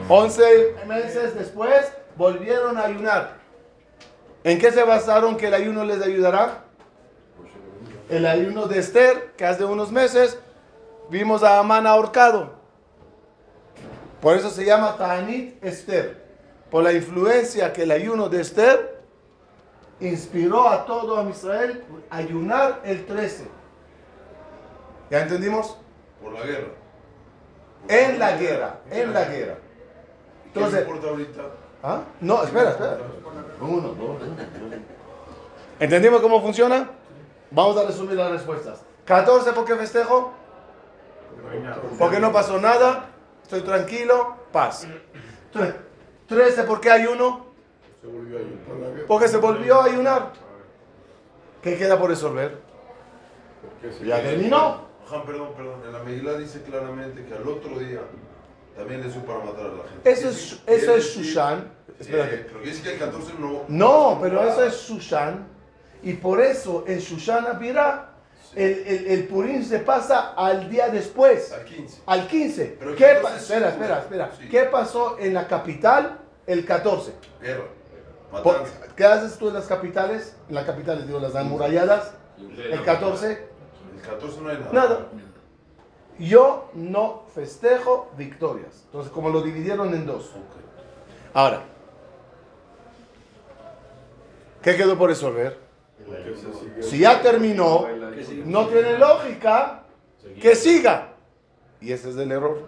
11 0.09 0.77
meses 0.87 1.35
después 1.35 1.93
volvieron 2.17 2.77
a 2.77 2.85
ayunar. 2.85 3.37
¿En 4.47 4.61
qué 4.61 4.71
se 4.71 4.85
basaron 4.85 5.37
que 5.37 5.49
el 5.49 5.55
ayuno 5.55 5.83
les 5.83 6.01
ayudará? 6.01 6.63
El 8.09 8.25
ayuno 8.25 8.69
de 8.69 8.79
Esther, 8.79 9.33
que 9.37 9.45
hace 9.45 9.65
unos 9.65 9.91
meses 9.91 10.39
vimos 11.11 11.43
a 11.43 11.59
Amán 11.59 11.85
ahorcado. 11.85 12.53
Por 14.21 14.37
eso 14.37 14.49
se 14.51 14.65
llama 14.65 14.97
Ta'anit 14.97 15.65
Esther. 15.65 16.25
Por 16.71 16.85
la 16.85 16.93
influencia 16.93 17.73
que 17.73 17.83
el 17.83 17.91
ayuno 17.91 18.29
de 18.29 18.41
Esther 18.43 19.03
inspiró 19.99 20.69
a 20.69 20.87
todo 20.87 21.19
a 21.19 21.29
Israel 21.29 21.83
a 22.09 22.19
ayunar 22.19 22.83
el 22.85 23.05
13. 23.05 23.49
¿Ya 25.11 25.23
entendimos? 25.23 25.77
Por 26.23 26.35
la 26.35 26.47
guerra. 26.47 26.69
En 27.89 28.19
la 28.21 28.37
guerra, 28.37 28.79
en 28.93 29.13
la 29.13 29.25
guerra. 29.25 29.55
¿Qué 29.57 30.47
Entonces- 30.61 30.73
me 30.75 30.81
importa 30.83 31.09
ahorita? 31.09 31.43
¿Ah? 31.83 32.03
No, 32.21 32.43
espera, 32.43 32.71
espera. 32.71 32.99
Uno, 33.61 33.89
dos, 33.89 34.17
¿Entendimos 35.79 36.21
cómo 36.21 36.41
funciona? 36.43 36.91
Vamos 37.51 37.77
a 37.77 37.85
resumir 37.87 38.15
las 38.17 38.31
respuestas. 38.33 38.83
14, 39.05 39.53
¿por 39.53 39.65
qué 39.65 39.77
festejo? 39.77 40.33
Porque 41.99 42.19
no 42.19 42.33
pasó 42.33 42.59
nada, 42.61 43.07
estoy 43.43 43.61
tranquilo, 43.61 44.37
paz. 44.53 44.87
Tre- 45.53 45.77
13, 46.27 46.65
¿por 46.65 46.81
qué 46.81 46.91
ayuno? 46.91 47.47
Porque 49.07 49.29
se 49.29 49.37
volvió 49.37 49.81
a 49.81 49.85
ayunar. 49.85 50.33
¿Qué 51.63 51.77
queda 51.77 51.99
por 51.99 52.11
resolver? 52.11 52.59
Ya 54.05 54.23
terminó. 54.23 54.87
Perdón, 55.25 55.51
perdón. 55.57 55.81
En 55.87 55.93
la 55.93 55.99
Megilá 56.01 56.35
dice 56.35 56.63
claramente 56.63 57.25
que 57.25 57.35
al 57.35 57.47
otro 57.47 57.79
día 57.79 58.01
también 58.77 59.03
le 59.03 59.11
supo 59.13 59.27
para 59.27 59.45
matar 59.45 59.67
a 59.67 59.69
la 59.69 59.89
gente. 59.89 60.11
Eso 60.11 60.29
es, 60.29 60.61
eso 60.67 60.95
es 60.97 61.05
Shushan. 61.17 61.59
Eh, 61.89 61.95
Espérate. 62.01 62.37
pero 62.47 62.61
quiere 62.61 62.67
decir 62.77 62.83
que 62.85 62.93
el 62.93 62.99
14 62.99 63.33
no. 63.39 63.63
No, 63.69 64.19
pero 64.21 64.43
eso 64.49 64.65
es 64.65 64.75
Shushan. 64.75 65.47
Y 66.03 66.13
por 66.15 66.41
eso 66.41 66.85
en 66.87 66.99
Shushan 66.99 67.47
Abirá, 67.47 68.13
el, 68.55 68.73
el, 68.87 69.07
el 69.09 69.27
Purim 69.29 69.63
se 69.65 69.79
pasa 69.81 70.33
al 70.35 70.69
día 70.71 70.89
después. 70.89 71.53
Al 71.53 71.65
15. 71.65 72.03
Al 72.07 72.27
15. 72.29 72.77
Pero 72.79 72.95
¿Qué 72.97 73.19
pa- 73.23 73.37
espera, 73.37 73.69
espera, 73.71 73.99
espera. 74.01 74.31
Sí. 74.39 74.49
¿Qué 74.49 74.61
pasó 74.65 75.17
en 75.19 75.35
la 75.35 75.47
capital 75.49 76.19
el 76.47 76.65
14? 76.65 77.13
Guerra. 77.41 77.65
Por-. 78.43 78.65
¿Qué 78.95 79.05
haces 79.05 79.39
tú 79.39 79.49
en 79.49 79.55
las 79.55 79.67
capitales? 79.67 80.37
En 80.49 80.55
las 80.55 80.65
capitales, 80.65 81.07
digo, 81.07 81.19
las 81.19 81.35
amuralladas. 81.35 82.13
El 82.39 82.83
14, 82.85 83.31
El 83.97 84.03
14 84.03 84.41
no 84.43 84.49
hay 84.51 84.59
nada. 84.59 84.73
nada. 84.73 85.07
Yo 86.19 86.71
no 86.75 87.25
festejo 87.35 88.11
victorias. 88.17 88.83
Entonces, 88.87 89.13
como 89.13 89.29
lo 89.29 89.43
dividieron 89.43 89.93
en 89.93 90.07
dos. 90.07 90.31
Ahora, 91.35 91.63
¿qué 94.63 94.77
quedó 94.77 94.97
por 94.97 95.11
resolver? 95.11 95.59
Si 96.81 96.99
ya 96.99 97.21
terminó, 97.21 97.87
no 98.45 98.67
tiene 98.67 98.99
lógica 98.99 99.83
que 100.41 100.55
siga. 100.55 101.13
Y 101.81 101.93
ese 101.93 102.11
es 102.11 102.17
el 102.17 102.33
error. 102.33 102.63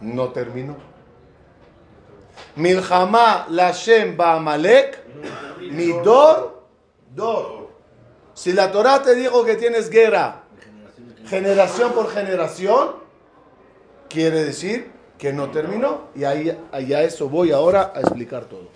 No 0.00 0.28
terminó. 0.28 0.76
Milhamá 2.56 3.46
Lashem 3.48 4.16
Baamalek, 4.16 4.98
Midor, 5.70 6.64
Dor. 7.14 7.70
Si 8.34 8.52
la 8.52 8.70
Torah 8.70 9.02
te 9.02 9.14
dijo 9.14 9.44
que 9.44 9.56
tienes 9.56 9.88
guerra 9.88 10.41
generación 11.26 11.92
por 11.92 12.10
generación, 12.10 12.96
quiere 14.08 14.44
decir 14.44 14.90
que 15.18 15.32
no 15.32 15.50
terminó. 15.50 16.08
Y 16.14 16.24
ahí, 16.24 16.58
ahí 16.72 16.92
a 16.92 17.02
eso 17.02 17.28
voy 17.28 17.52
ahora 17.52 17.92
a 17.94 18.00
explicar 18.00 18.44
todo. 18.44 18.68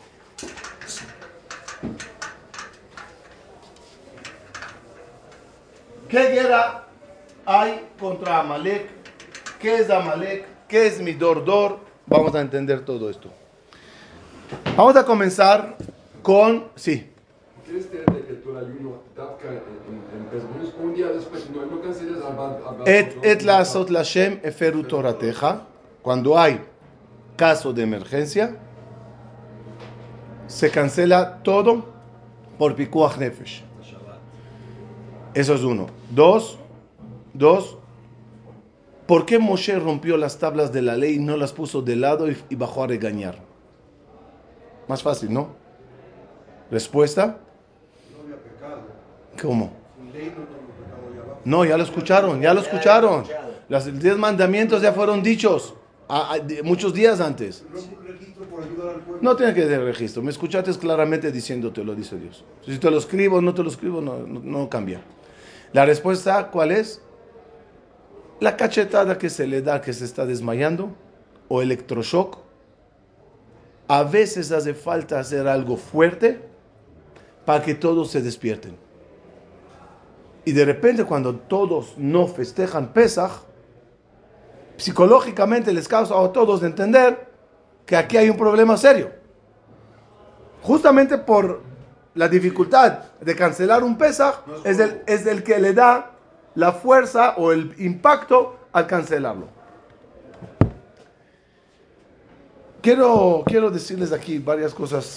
¿Qué 6.09 6.29
guerra 6.31 6.85
hay 7.45 7.89
contra 7.99 8.41
Amalek? 8.41 8.89
¿Qué 9.61 9.79
es 9.79 9.91
Amalek? 9.91 10.47
¿Qué 10.69 10.87
es 10.87 11.01
Midordor? 11.01 11.81
Vamos 12.07 12.35
a 12.35 12.41
entender 12.41 12.85
todo 12.85 13.11
esto. 13.11 13.29
Vamos 14.77 14.95
a 14.95 15.05
comenzar 15.05 15.77
con... 16.23 16.69
Sí. 16.77 17.11
¿Quieres 17.65 17.91
tener 17.91 18.07
de 18.07 18.25
que 18.25 18.35
tú 18.35 18.51
el 18.51 18.59
ayuno 18.59 19.03
Un 20.83 20.95
día 20.95 21.09
después, 21.09 21.49
no, 21.51 21.65
no 21.67 21.81
canceles 21.81 22.17
al 22.23 22.39
al- 22.39 22.89
Et, 22.89 23.17
et 23.25 23.43
la 23.43 23.65
sot 23.65 23.91
lashem 23.91 24.41
eferu 24.43 24.83
torateja. 24.83 25.67
Cuando 26.03 26.39
hay 26.39 26.61
caso 27.37 27.73
de 27.73 27.83
emergencia, 27.83 28.57
se 30.47 30.71
cancela 30.71 31.43
todo 31.43 31.85
por 32.59 32.75
pikuach 32.75 33.19
nefesh. 33.19 33.63
Eso 35.35 35.55
es 35.55 35.63
uno. 35.63 35.87
Dos, 36.11 36.59
dos. 37.35 37.79
¿Por 39.07 39.25
qué 39.27 39.39
Moshe 39.39 39.79
rompió 39.79 40.17
las 40.17 40.39
tablas 40.39 40.73
de 40.73 40.83
la 40.83 40.97
ley 40.97 41.15
y 41.17 41.19
no 41.19 41.37
las 41.37 41.53
puso 41.53 41.83
de 41.83 41.95
lado 41.95 42.29
y, 42.31 42.37
y 42.49 42.55
bajó 42.57 42.83
a 42.85 42.87
regañar? 42.89 43.37
Más 44.89 45.03
fácil, 45.03 45.33
¿no? 45.33 45.51
Respuesta. 46.71 47.39
No 48.17 48.23
había 48.25 48.37
pecado. 48.43 48.81
¿Cómo? 49.41 49.71
No 51.45 51.65
ya 51.65 51.77
lo 51.77 51.85
escucharon, 51.85 52.41
ya 52.41 52.53
lo 52.55 52.61
escucharon. 52.61 53.25
Los 53.69 53.99
diez 53.99 54.17
mandamientos 54.17 54.83
ya 54.83 54.93
fueron 54.93 55.23
dichos 55.23 55.75
muchos 56.65 56.93
días 56.95 57.21
antes. 57.21 57.65
No 59.21 59.37
tiene 59.37 59.55
que 59.55 59.63
tener 59.63 59.83
registro. 59.83 60.23
Me 60.23 60.31
escuchaste 60.31 60.73
claramente 60.79 61.31
diciéndote, 61.33 61.85
lo 61.85 61.95
dice 61.95 62.19
Dios. 62.19 62.45
Si 62.65 62.79
te 62.79 62.91
lo 62.91 62.99
escribo 62.99 63.37
o 63.37 63.41
no 63.41 63.55
te 63.55 63.63
lo 63.63 63.69
escribo, 63.69 64.01
no, 64.01 64.19
no- 64.27 64.41
no 64.41 64.69
cambia. 64.69 65.01
La 65.73 65.85
respuesta, 65.85 66.49
¿cuál 66.51 66.73
es? 66.73 67.01
La 68.41 68.57
cachetada 68.57 69.19
que 69.19 69.31
se 69.31 69.47
le 69.47 69.63
da 69.63 69.81
que 69.81 69.93
se 69.93 70.05
está 70.05 70.27
desmayando 70.27 70.91
o 71.49 71.63
electroshock. 71.63 72.39
A 73.89 74.03
veces 74.03 74.53
hace 74.53 74.75
falta 74.75 75.19
hacer 75.21 75.47
algo 75.49 75.77
fuerte 75.77 76.41
para 77.45 77.63
que 77.63 77.75
todos 77.75 78.11
se 78.11 78.21
despierten. 78.21 78.77
Y 80.47 80.53
de 80.53 80.65
repente 80.65 81.05
cuando 81.05 81.35
todos 81.35 81.95
no 81.99 82.29
festejan 82.29 82.93
Pesach, 82.93 83.33
psicológicamente 84.77 85.73
les 85.73 85.89
causa 85.89 86.15
a 86.15 86.33
todos 86.33 86.61
de 86.61 86.69
entender 86.69 87.27
que 87.85 87.97
aquí 87.97 88.17
hay 88.17 88.31
un 88.31 88.37
problema 88.37 88.77
serio. 88.77 89.11
Justamente 90.63 91.19
por 91.19 91.63
la 92.15 92.29
dificultad 92.29 93.01
de 93.21 93.35
cancelar 93.35 93.83
un 93.83 93.99
Pesach 93.99 94.37
es 94.63 94.79
el, 94.79 95.03
es 95.07 95.27
el 95.27 95.43
que 95.43 95.59
le 95.59 95.73
da 95.73 96.13
la 96.55 96.71
fuerza 96.71 97.35
o 97.39 97.51
el 97.51 97.75
impacto 97.79 98.57
al 98.71 98.87
cancelarlo. 98.87 99.49
Quiero, 102.81 103.43
quiero 103.45 103.69
decirles 103.73 104.13
aquí 104.13 104.39
varias 104.39 104.73
cosas 104.73 105.17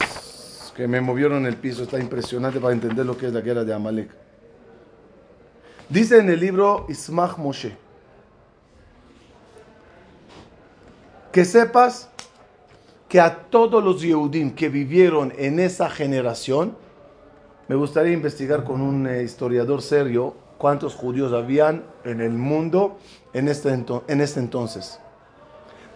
que 0.76 0.88
me 0.88 1.00
movieron 1.02 1.46
el 1.46 1.56
piso. 1.56 1.84
Está 1.84 2.00
impresionante 2.00 2.60
para 2.60 2.74
entender 2.74 3.06
lo 3.06 3.16
que 3.16 3.28
es 3.28 3.34
la 3.34 3.42
guerra 3.42 3.64
de 3.64 3.76
Amalek. 3.76 4.29
Dice 5.90 6.20
en 6.20 6.30
el 6.30 6.40
libro 6.40 6.86
Ismach 6.88 7.38
Moshe 7.38 7.76
que 11.32 11.46
sepas 11.46 12.10
que 13.08 13.20
a 13.20 13.50
todos 13.50 13.84
los 13.84 14.02
Yehudim 14.02 14.54
que 14.54 14.70
vivieron 14.70 15.34
en 15.38 15.60
esa 15.60 15.90
generación, 15.90 16.76
me 17.68 17.76
gustaría 17.76 18.14
investigar 18.14 18.64
con 18.64 18.82
un 18.82 19.08
eh, 19.08 19.24
historiador 19.24 19.82
serio 19.82 20.36
cuántos 20.60 20.94
judíos 20.94 21.34
habían 21.34 21.84
en 22.04 22.22
el 22.22 22.34
mundo 22.34 23.00
en 23.34 23.48
este, 23.48 23.70
en 24.08 24.22
este 24.22 24.40
entonces. 24.40 25.00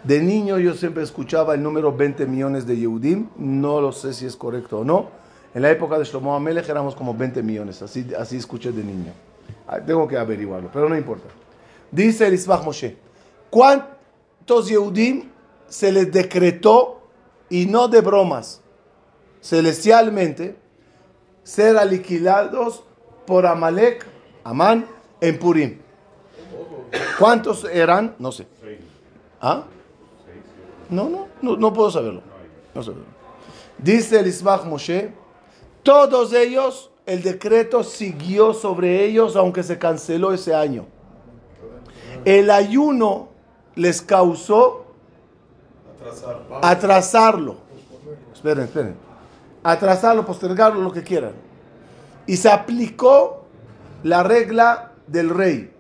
De 0.03 0.21
niño 0.21 0.57
yo 0.57 0.73
siempre 0.73 1.03
escuchaba 1.03 1.53
el 1.53 1.61
número 1.61 1.95
20 1.95 2.25
millones 2.25 2.65
de 2.65 2.77
Yehudim, 2.77 3.29
no 3.37 3.79
lo 3.79 3.91
sé 3.91 4.13
si 4.13 4.25
es 4.25 4.35
correcto 4.35 4.79
o 4.79 4.83
no. 4.83 5.09
En 5.53 5.61
la 5.61 5.69
época 5.69 5.99
de 5.99 6.05
Shlomo 6.05 6.35
Amelech 6.35 6.67
éramos 6.67 6.95
como 6.95 7.13
20 7.13 7.43
millones, 7.43 7.81
así, 7.83 8.07
así 8.17 8.37
escuché 8.37 8.71
de 8.71 8.83
niño. 8.83 9.13
Ah, 9.73 9.79
Tengo 9.83 10.07
que 10.07 10.17
averiguarlo, 10.17 10.69
pero 10.71 10.87
no 10.87 10.95
importa. 10.95 11.27
Dice 11.91 12.27
el 12.27 12.33
Ismach 12.35 12.63
Moshe, 12.63 12.95
¿cuántos 13.49 14.67
Yehudim 14.67 15.29
se 15.67 15.91
les 15.91 16.11
decretó, 16.11 17.01
y 17.49 17.65
no 17.65 17.87
de 17.87 18.01
bromas, 18.01 18.61
celestialmente, 19.41 20.55
ser 21.43 21.77
aniquilados 21.77 22.83
por 23.25 23.45
Amalek, 23.45 24.05
Amán, 24.43 24.85
en 25.21 25.39
Purim? 25.39 25.79
¿Cuántos 27.17 27.63
eran? 27.65 28.15
No 28.19 28.31
sé. 28.31 28.47
¿Ah? 29.41 29.63
No, 30.89 31.09
no, 31.09 31.27
no, 31.41 31.57
no 31.57 31.73
puedo 31.73 31.89
saberlo. 31.89 32.21
No. 32.75 32.81
Dice 33.79 34.19
el 34.19 34.27
Ismach 34.27 34.65
Moshe, 34.65 35.13
todos 35.81 36.33
ellos, 36.33 36.91
el 37.05 37.21
decreto 37.21 37.83
siguió 37.83 38.53
sobre 38.53 39.03
ellos, 39.03 39.35
aunque 39.35 39.63
se 39.63 39.77
canceló 39.77 40.33
ese 40.33 40.55
año. 40.55 40.85
El 42.25 42.49
ayuno 42.49 43.29
les 43.75 44.01
causó 44.01 44.85
Atrasar. 45.99 46.41
atrasarlo. 46.61 47.55
Esperen, 48.33 48.63
esperen. 48.65 48.95
Atrasarlo, 49.63 50.25
postergarlo, 50.25 50.81
lo 50.81 50.91
que 50.91 51.03
quieran. 51.03 51.33
Y 52.25 52.37
se 52.37 52.49
aplicó 52.49 53.45
la 54.03 54.23
regla 54.23 54.91
del 55.07 55.29
rey, 55.29 55.73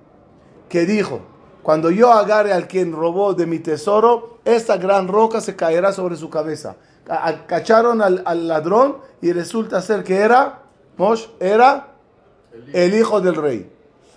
que 0.67 0.85
dijo, 0.85 1.21
cuando 1.61 1.89
yo 1.91 2.11
agarre 2.11 2.51
al 2.51 2.67
quien 2.67 2.91
robó 2.91 3.33
de 3.33 3.45
mi 3.45 3.59
tesoro, 3.59 4.39
esta 4.43 4.75
gran 4.75 5.07
roca 5.07 5.39
se 5.39 5.55
caerá 5.55 5.93
sobre 5.93 6.17
su 6.17 6.29
cabeza. 6.29 6.75
Cacharon 7.47 8.01
al, 8.01 8.21
al 8.25 8.47
ladrón 8.47 8.97
y 9.21 9.31
resulta 9.31 9.81
ser 9.81 10.03
que 10.03 10.17
era, 10.17 10.62
Mosh, 10.97 11.25
era 11.39 11.93
el 12.73 12.93
hijo 12.93 13.21
del 13.21 13.35
rey. 13.35 13.69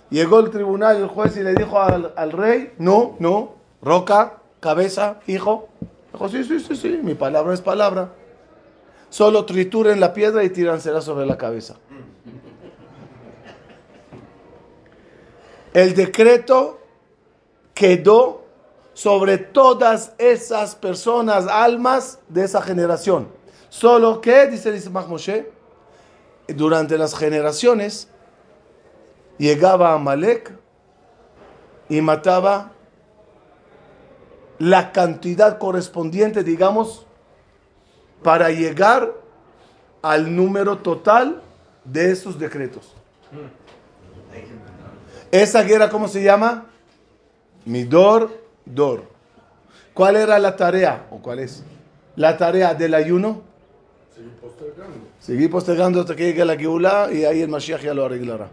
Llegó 0.09 0.39
el 0.39 0.49
tribunal 0.49 0.97
el 0.97 1.07
juez 1.07 1.35
y 1.37 1.43
le 1.43 1.53
dijo 1.53 1.79
al, 1.81 2.31
rey, 2.31 2.73
no, 2.77 3.15
no, 3.19 3.55
roca, 3.81 4.37
cabeza, 4.59 5.19
hijo. 5.27 5.67
Dijo, 6.13 6.29
sí, 6.29 6.43
sí, 6.43 6.59
sí, 6.59 6.75
sí, 6.75 6.99
mi 7.03 7.13
palabra 7.13 7.53
es 7.53 7.61
palabra. 7.61 8.13
Solo 9.09 9.45
trituren 9.45 9.99
la 9.99 10.13
piedra 10.13 10.43
y 10.43 10.49
tíransela 10.49 11.01
sobre 11.01 11.25
la 11.25 11.37
cabeza. 11.37 11.75
El 15.73 15.93
decreto 15.93 16.79
quedó 17.73 18.45
sobre 18.93 19.37
todas 19.37 20.13
esas 20.17 20.75
personas, 20.75 21.47
almas 21.47 22.19
de 22.29 22.45
esa 22.45 22.61
generación. 22.61 23.27
Solo 23.69 24.21
que, 24.21 24.47
dice 24.47 24.69
el 24.69 24.75
Ismach 24.75 25.07
Moshe, 25.07 25.51
durante 26.47 26.97
las 26.97 27.15
generaciones 27.15 28.09
llegaba 29.37 29.93
Amalek 29.93 30.51
y 31.89 32.01
mataba 32.01 32.71
la 34.59 34.91
cantidad 34.91 35.57
correspondiente, 35.59 36.43
digamos, 36.43 37.05
para 38.23 38.49
llegar 38.49 39.13
al 40.01 40.35
número 40.35 40.79
total 40.79 41.41
de 41.83 42.11
esos 42.11 42.39
decretos. 42.39 42.93
Esa 45.31 45.63
guerra, 45.63 45.89
¿cómo 45.89 46.07
se 46.07 46.23
llama? 46.23 46.65
Midor, 47.65 48.45
Dor. 48.65 49.03
¿Cuál 49.93 50.15
era 50.15 50.39
la 50.39 50.55
tarea? 50.55 51.07
¿O 51.11 51.19
cuál 51.19 51.39
es? 51.39 51.63
La 52.15 52.37
tarea 52.37 52.73
del 52.73 52.93
ayuno. 52.93 53.41
Postergando. 54.41 55.06
Seguir 55.27 55.51
postergando 55.51 55.99
hasta 55.99 56.15
que 56.15 56.23
llegue 56.23 56.45
la 56.45 56.55
Geulá 56.55 57.09
y 57.11 57.25
ahí 57.25 57.41
el 57.41 57.49
Mashiach 57.49 57.81
ya 57.81 57.93
lo 57.93 58.05
arreglará. 58.05 58.47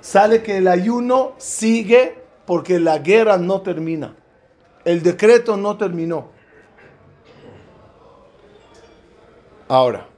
Sale 0.00 0.42
que 0.42 0.56
el 0.56 0.66
ayuno 0.66 1.34
sigue 1.38 2.18
porque 2.44 2.80
la 2.80 2.98
guerra 2.98 3.38
no 3.38 3.60
termina. 3.60 4.16
El 4.84 5.04
decreto 5.04 5.56
no 5.56 5.76
terminó. 5.76 6.30
Ahora, 9.68 10.08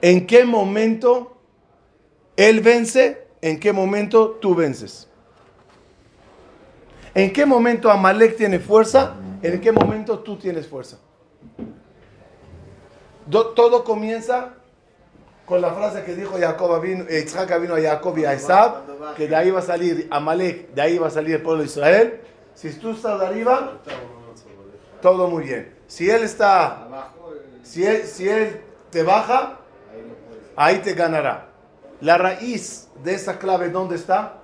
¿en 0.00 0.24
qué 0.24 0.44
momento 0.44 1.36
él 2.36 2.60
vence? 2.60 3.26
¿En 3.40 3.58
qué 3.58 3.72
momento 3.72 4.38
tú 4.40 4.54
vences? 4.54 5.08
¿En 7.12 7.32
qué 7.32 7.44
momento 7.44 7.90
Amalek 7.90 8.36
tiene 8.36 8.60
fuerza? 8.60 9.16
¿En 9.42 9.60
qué 9.60 9.72
momento 9.72 10.20
tú 10.20 10.36
tienes 10.36 10.68
fuerza? 10.68 10.98
Do- 13.26 13.48
todo 13.48 13.84
comienza 13.84 14.54
con 15.44 15.60
la 15.60 15.72
frase 15.72 16.04
que 16.04 16.14
dijo 16.14 16.36
Jacob 16.38 16.80
vino, 16.80 17.04
Yitzhak 17.08 17.60
vino 17.60 17.74
a 17.74 17.80
Jacob 17.80 18.16
y 18.18 18.24
a 18.24 18.32
Esab, 18.34 19.14
que 19.16 19.28
de 19.28 19.36
ahí 19.36 19.50
va 19.50 19.60
a 19.60 19.62
salir 19.62 20.06
Amalek, 20.10 20.72
de 20.74 20.82
ahí 20.82 20.98
va 20.98 21.06
a 21.08 21.10
salir 21.10 21.36
el 21.36 21.42
pueblo 21.42 21.62
de 21.62 21.68
Israel. 21.68 22.20
Si 22.54 22.70
tú 22.74 22.90
estás 22.90 23.18
de 23.20 23.26
arriba, 23.26 23.78
todo 25.00 25.28
muy 25.28 25.44
bien. 25.44 25.74
Si 25.86 26.10
él 26.10 26.22
está, 26.22 26.86
eh, 26.90 27.60
si 27.62 27.84
él, 27.86 28.02
si 28.04 28.28
él 28.28 28.60
te 28.90 29.02
baja, 29.02 29.58
ahí 30.56 30.78
te 30.78 30.92
ganará. 30.94 31.46
La 32.00 32.18
raíz 32.18 32.88
de 33.02 33.14
esa 33.14 33.38
clave, 33.38 33.70
¿dónde 33.70 33.96
está? 33.96 34.34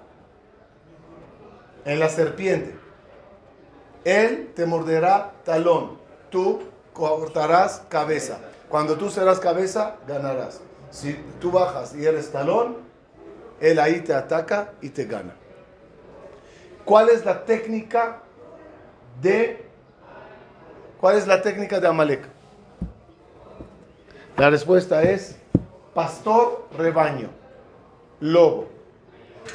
En 1.84 2.00
la 2.00 2.08
serpiente. 2.08 2.74
Él 4.04 4.52
te 4.54 4.64
morderá 4.66 5.32
talón, 5.44 5.98
tú 6.30 6.60
cortarás 6.94 7.82
cabeza. 7.90 8.38
Cuando 8.70 8.96
tú 8.96 9.10
serás 9.10 9.38
cabeza, 9.38 9.96
ganarás. 10.08 10.60
Si 10.90 11.12
tú 11.40 11.50
bajas 11.50 11.94
y 11.94 12.06
eres 12.06 12.32
talón, 12.32 12.76
él 13.60 13.78
ahí 13.78 14.00
te 14.00 14.14
ataca 14.14 14.72
y 14.80 14.88
te 14.88 15.04
gana. 15.04 15.34
¿Cuál 16.84 17.10
es 17.10 17.24
la 17.24 17.44
técnica 17.44 18.22
de 19.20 19.64
cuál 21.00 21.16
es 21.16 21.26
la 21.26 21.42
técnica 21.42 21.80
de 21.80 21.88
Amalek? 21.88 22.24
La 24.36 24.50
respuesta 24.50 25.02
es 25.02 25.36
pastor 25.94 26.66
rebaño, 26.76 27.28
lobo. 28.20 28.68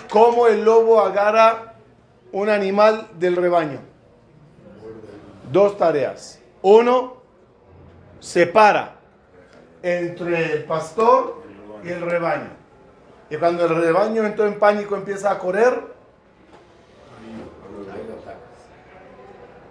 ¿Cómo 0.10 0.48
el 0.48 0.64
lobo 0.64 1.02
agarra 1.02 1.76
un 2.32 2.50
animal 2.50 3.08
del 3.18 3.36
rebaño? 3.36 3.80
Dos 5.52 5.78
tareas. 5.78 6.40
Uno, 6.62 7.19
separa 8.20 8.96
entre 9.82 10.54
el 10.54 10.64
pastor 10.66 11.44
y 11.84 11.90
el 11.90 12.02
rebaño. 12.02 12.50
Y 13.30 13.38
cuando 13.38 13.66
el 13.66 13.76
rebaño 13.76 14.26
entró 14.26 14.48
en 14.48 14.58
pánico 14.58 14.96
empieza 14.96 15.32
a 15.32 15.40
correr, 15.40 15.82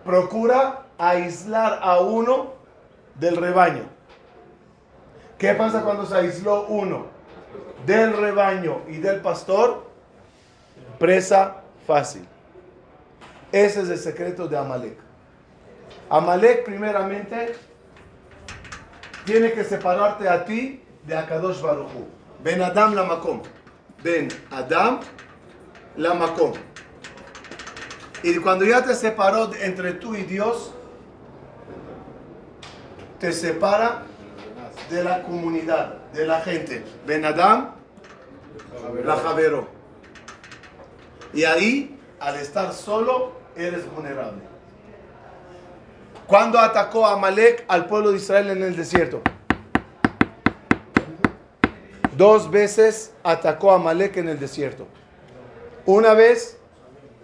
procura 0.05 0.87
aislar 0.97 1.81
a 1.83 2.01
uno 2.01 2.55
del 3.17 3.37
rebaño. 3.37 3.83
¿Qué 5.37 5.55
pasa 5.55 5.83
cuando 5.83 6.07
se 6.07 6.17
aisló 6.17 6.67
uno 6.67 7.07
del 7.85 8.17
rebaño 8.17 8.81
y 8.89 8.97
del 8.97 9.21
pastor? 9.21 9.87
Presa 10.99 11.57
fácil. 11.87 12.27
Ese 13.53 13.83
es 13.83 13.89
el 13.89 13.99
secreto 13.99 14.49
de 14.49 14.57
Amalek. 14.57 14.99
Amalek 16.11 16.65
primeramente 16.65 17.55
tiene 19.29 19.53
que 19.53 19.63
separarte 19.63 20.27
a 20.27 20.43
ti 20.47 20.83
de 21.07 21.15
Akadosh 21.15 21.61
Baruchu. 21.61 22.07
Ben 22.43 22.63
Adam 22.63 22.95
la 22.95 23.05
Makom. 23.05 23.43
Ben 24.03 24.29
Adam 24.51 25.01
la 25.97 26.15
Makom. 26.15 26.55
Y 28.23 28.39
cuando 28.39 28.65
ya 28.65 28.83
te 28.83 28.95
separó 28.95 29.51
entre 29.61 29.93
tú 29.93 30.15
y 30.15 30.23
Dios, 30.23 30.73
te 33.21 33.31
separa 33.33 34.05
de 34.89 35.05
la 35.05 35.23
comunidad, 35.23 35.99
de 36.15 36.25
la 36.25 36.41
gente. 36.41 36.83
Ben 37.07 37.27
Adam 37.27 37.75
la 39.05 39.17
Javero. 39.17 39.69
Y 41.35 41.45
ahí, 41.45 42.01
al 42.19 42.37
estar 42.37 42.73
solo, 42.73 43.33
eres 43.55 43.85
vulnerable. 43.93 44.41
Cuando 46.29 46.59
atacó 46.59 47.07
a 47.07 47.15
Amalek 47.15 47.65
al 47.69 47.87
pueblo 47.87 48.11
de 48.11 48.19
Israel 48.19 48.51
en 48.51 48.63
el 48.63 48.77
desierto? 48.77 49.23
Dos 52.19 52.51
veces 52.51 53.15
atacó 53.23 53.73
a 53.73 53.77
Amalek 53.77 54.19
en 54.19 54.29
el 54.29 54.39
desierto. 54.39 54.87
Una 55.87 56.13
vez 56.13 56.59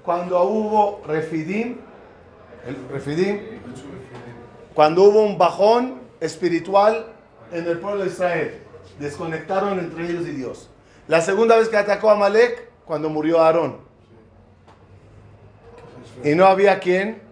cuando 0.06 0.42
hubo 0.44 1.02
refidim, 1.06 1.80
refidim, 2.90 3.40
cuando 4.72 5.02
hubo 5.02 5.22
un 5.22 5.36
bajón 5.36 6.00
espiritual 6.20 7.04
en 7.52 7.66
el 7.66 7.78
pueblo 7.80 8.04
de 8.04 8.08
Israel, 8.08 8.62
desconectaron 8.98 9.80
entre 9.80 10.08
ellos 10.08 10.26
y 10.26 10.30
Dios. 10.30 10.70
La 11.08 11.20
segunda 11.20 11.56
vez 11.56 11.68
que 11.68 11.76
atacó 11.76 12.08
a 12.08 12.12
Amalek, 12.14 12.70
cuando 12.86 13.10
murió 13.10 13.42
Aarón. 13.42 13.76
Y 16.24 16.34
no 16.34 16.46
había 16.46 16.80
quien 16.80 17.23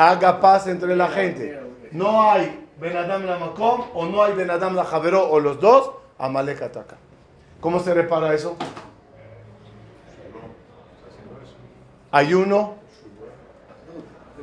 haga 0.00 0.40
paz 0.40 0.66
entre 0.66 0.96
la 0.96 1.08
gente. 1.08 1.60
No 1.92 2.30
hay 2.30 2.66
Ben 2.80 2.96
Adam 2.96 3.26
la 3.26 3.38
Makom 3.38 3.84
o 3.92 4.06
no 4.06 4.22
hay 4.22 4.32
Ben 4.32 4.50
Adam 4.50 4.74
la 4.74 4.84
Javero 4.84 5.28
o 5.28 5.38
los 5.40 5.60
dos, 5.60 5.90
Amalek 6.18 6.62
ataca. 6.62 6.96
¿Cómo 7.60 7.80
se 7.80 7.92
repara 7.92 8.32
eso? 8.32 8.56
Ayuno 12.10 12.76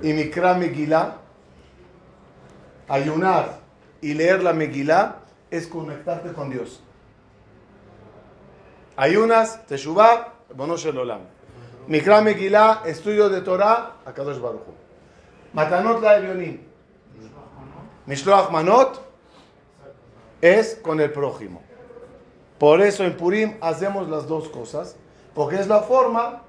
y 0.03 0.13
Mikra 0.13 0.53
Megillah. 0.53 1.15
Ayunar 2.87 3.57
y 3.99 4.13
leer 4.13 4.43
la 4.43 4.53
Megillah 4.53 5.15
es 5.49 5.65
conectarte 5.65 6.33
con 6.33 6.51
Dios. 6.51 6.81
Ayunas, 8.95 9.65
Teshuvah, 9.65 10.33
Bono 10.53 10.77
Shel 10.77 10.97
Olam. 10.97 11.21
Mikra 11.87 12.83
estudio 12.85 13.29
de 13.29 13.41
Torah, 13.41 13.95
Akadosh 14.05 14.39
Baruch 14.39 14.86
La 15.53 16.17
Evionim. 16.17 16.59
Mishloach 18.05 18.51
Manot 18.51 19.01
es 20.41 20.75
con 20.75 20.99
el 20.99 21.11
prójimo. 21.11 21.61
Por 22.57 22.81
eso 22.81 23.03
en 23.03 23.15
Purim 23.15 23.55
hacemos 23.61 24.09
las 24.09 24.27
dos 24.27 24.49
cosas, 24.49 24.95
porque 25.35 25.59
es 25.59 25.67
la 25.67 25.81
forma 25.81 26.43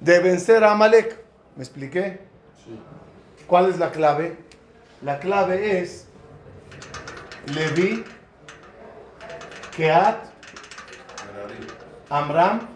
de 0.00 0.18
vencer 0.20 0.64
a 0.64 0.72
Amalek. 0.72 1.24
¿Me 1.54 1.62
expliqué? 1.62 2.20
¿Cuál 3.46 3.70
es 3.70 3.78
la 3.78 3.90
clave? 3.90 4.36
La 5.02 5.18
clave 5.18 5.80
es 5.80 6.06
Levi, 7.54 8.04
Keat, 9.76 10.16
Amram, 12.10 12.68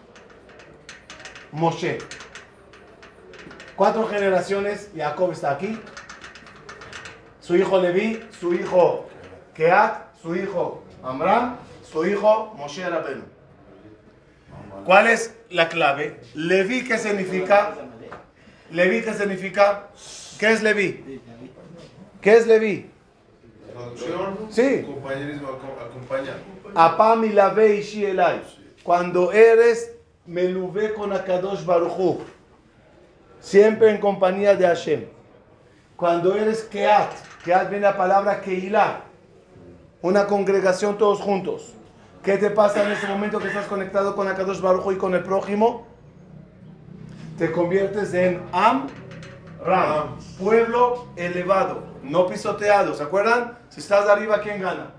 Moshe. 1.51 1.97
Cuatro 3.75 4.07
generaciones, 4.07 4.89
Jacob 4.95 5.31
está 5.31 5.51
aquí. 5.51 5.79
Su 7.39 7.55
hijo 7.55 7.79
Levi, 7.79 8.23
su 8.39 8.53
hijo 8.53 9.07
Keat, 9.55 10.13
su 10.21 10.35
hijo 10.35 10.83
Amram, 11.03 11.57
su 11.83 12.05
hijo 12.05 12.53
Moshe 12.57 12.87
Rabenu. 12.87 13.23
¿Cuál 14.85 15.07
es 15.07 15.35
la 15.49 15.67
clave? 15.69 16.19
Levi, 16.35 16.83
¿qué 16.83 16.97
significa? 16.97 17.75
Levi, 18.69 19.01
¿qué 19.01 19.13
significa? 19.13 19.87
¿Qué 20.39 20.51
es 20.51 20.61
Levi? 20.63 21.21
¿Qué 22.21 22.37
es 22.37 22.47
Levi? 22.47 22.89
Sí. 24.49 24.83
compañerismo, 24.85 25.47
aco- 25.49 25.83
acompañar. 25.89 26.37
Apam 26.75 27.23
ilave 27.25 27.75
ishi 27.77 28.05
elai. 28.05 28.41
Cuando 28.83 29.31
eres 29.31 29.91
meluve 30.25 30.93
con 30.93 31.11
Akadosh 31.13 31.65
Baruchu, 31.65 32.21
siempre 33.41 33.89
en 33.89 33.97
compañía 33.97 34.55
de 34.55 34.65
Hashem. 34.65 35.05
Cuando 35.97 36.35
eres 36.35 36.63
Keat, 36.63 37.11
Keat 37.43 37.69
viene 37.69 37.83
la 37.83 37.97
palabra 37.97 38.39
Keilah, 38.39 39.01
una 40.01 40.25
congregación 40.25 40.97
todos 40.97 41.19
juntos. 41.19 41.73
¿Qué 42.23 42.37
te 42.37 42.51
pasa 42.51 42.83
en 42.83 42.91
ese 42.91 43.07
momento 43.07 43.39
que 43.39 43.47
estás 43.47 43.65
conectado 43.65 44.15
con 44.15 44.27
Akadosh 44.27 44.61
Baruchu 44.61 44.93
y 44.93 44.97
con 44.97 45.13
el 45.15 45.23
prójimo? 45.23 45.87
Te 47.37 47.51
conviertes 47.51 48.13
en 48.13 48.41
Am 48.51 48.87
Ram, 49.63 50.17
pueblo 50.39 51.07
elevado, 51.15 51.83
no 52.03 52.27
pisoteado. 52.27 52.93
¿Se 52.93 53.03
acuerdan? 53.03 53.57
Si 53.69 53.79
estás 53.79 54.05
de 54.05 54.11
arriba, 54.11 54.39
¿quién 54.41 54.61
gana? 54.61 54.91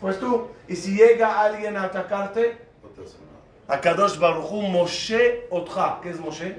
Pues 0.00 0.18
tú. 0.18 0.48
Y 0.68 0.76
si 0.76 0.96
llega 0.96 1.40
alguien 1.40 1.76
a 1.76 1.84
atacarte. 1.84 2.58
Akadosh 3.68 4.18
Baruchu 4.18 4.62
Moshe 4.62 5.46
Otja. 5.50 6.00
¿Qué 6.02 6.10
es 6.10 6.20
Moshe? 6.20 6.56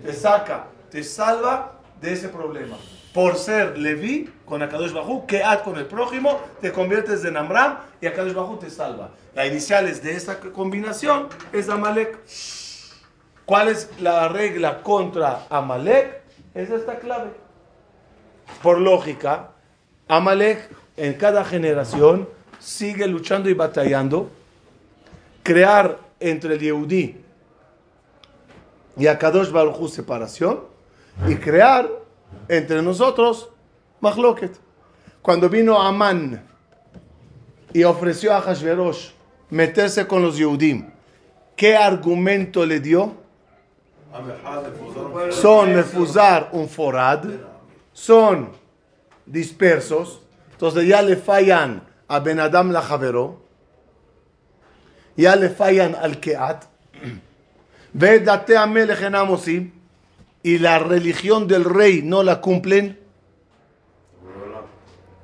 Te 0.00 0.12
saca, 0.12 0.66
te 0.90 1.04
salva 1.04 1.72
de 2.00 2.12
ese 2.12 2.28
problema. 2.28 2.76
Por 3.12 3.36
ser 3.36 3.76
Levi 3.76 4.32
con 4.46 4.62
Akadosh 4.62 4.92
Baruchu, 4.92 5.26
Keat 5.26 5.62
con 5.62 5.76
el 5.76 5.86
prójimo, 5.86 6.40
te 6.60 6.72
conviertes 6.72 7.24
en 7.24 7.36
Amram 7.36 7.78
y 8.00 8.06
Akadosh 8.06 8.32
Baruchu 8.32 8.58
te 8.58 8.70
salva. 8.70 9.10
Las 9.34 9.46
iniciales 9.48 10.02
de 10.02 10.16
esta 10.16 10.40
combinación 10.40 11.28
es 11.52 11.68
Amalek. 11.68 12.18
¿Cuál 13.44 13.68
es 13.68 13.90
la 14.00 14.28
regla 14.28 14.82
contra 14.82 15.46
Amalek? 15.50 16.22
Es 16.54 16.70
esta 16.70 16.98
clave. 16.98 17.30
Por 18.62 18.80
lógica, 18.80 19.50
Amalek 20.08 20.68
en 20.96 21.14
cada 21.14 21.44
generación 21.44 22.28
sigue 22.58 23.06
luchando 23.06 23.50
y 23.50 23.54
batallando. 23.54 24.30
Crear 25.42 25.98
entre 26.20 26.54
el 26.54 26.60
Yehudí 26.60 27.21
y 28.96 29.06
a 29.06 29.18
Kadosh 29.18 29.50
Baruj 29.50 29.88
separación 29.88 30.60
y 31.28 31.36
crear 31.36 31.88
entre 32.48 32.82
nosotros 32.82 33.48
Mahloket. 34.00 34.52
Cuando 35.20 35.48
vino 35.48 35.80
Amán 35.80 36.42
y 37.72 37.84
ofreció 37.84 38.34
a 38.34 38.40
Hashverosh 38.40 39.10
meterse 39.50 40.06
con 40.06 40.22
los 40.22 40.36
Yehudim, 40.36 40.90
¿qué 41.56 41.76
argumento 41.76 42.66
le 42.66 42.80
dio? 42.80 43.14
Son 45.30 45.74
mefuzar 45.74 46.50
un 46.52 46.68
forad, 46.68 47.24
son 47.92 48.50
dispersos, 49.24 50.20
entonces 50.52 50.86
ya 50.86 51.00
le 51.00 51.16
fallan 51.16 51.82
a 52.08 52.18
Ben 52.18 52.40
Adam 52.40 52.72
la 52.72 52.82
Javero, 52.82 53.40
ya 55.16 55.36
le 55.36 55.48
fallan 55.48 55.94
al 55.94 56.20
Keat, 56.20 56.64
y 60.42 60.58
la 60.58 60.78
religión 60.78 61.46
del 61.46 61.64
rey 61.64 62.02
no 62.02 62.22
la 62.22 62.40
cumplen. 62.40 62.98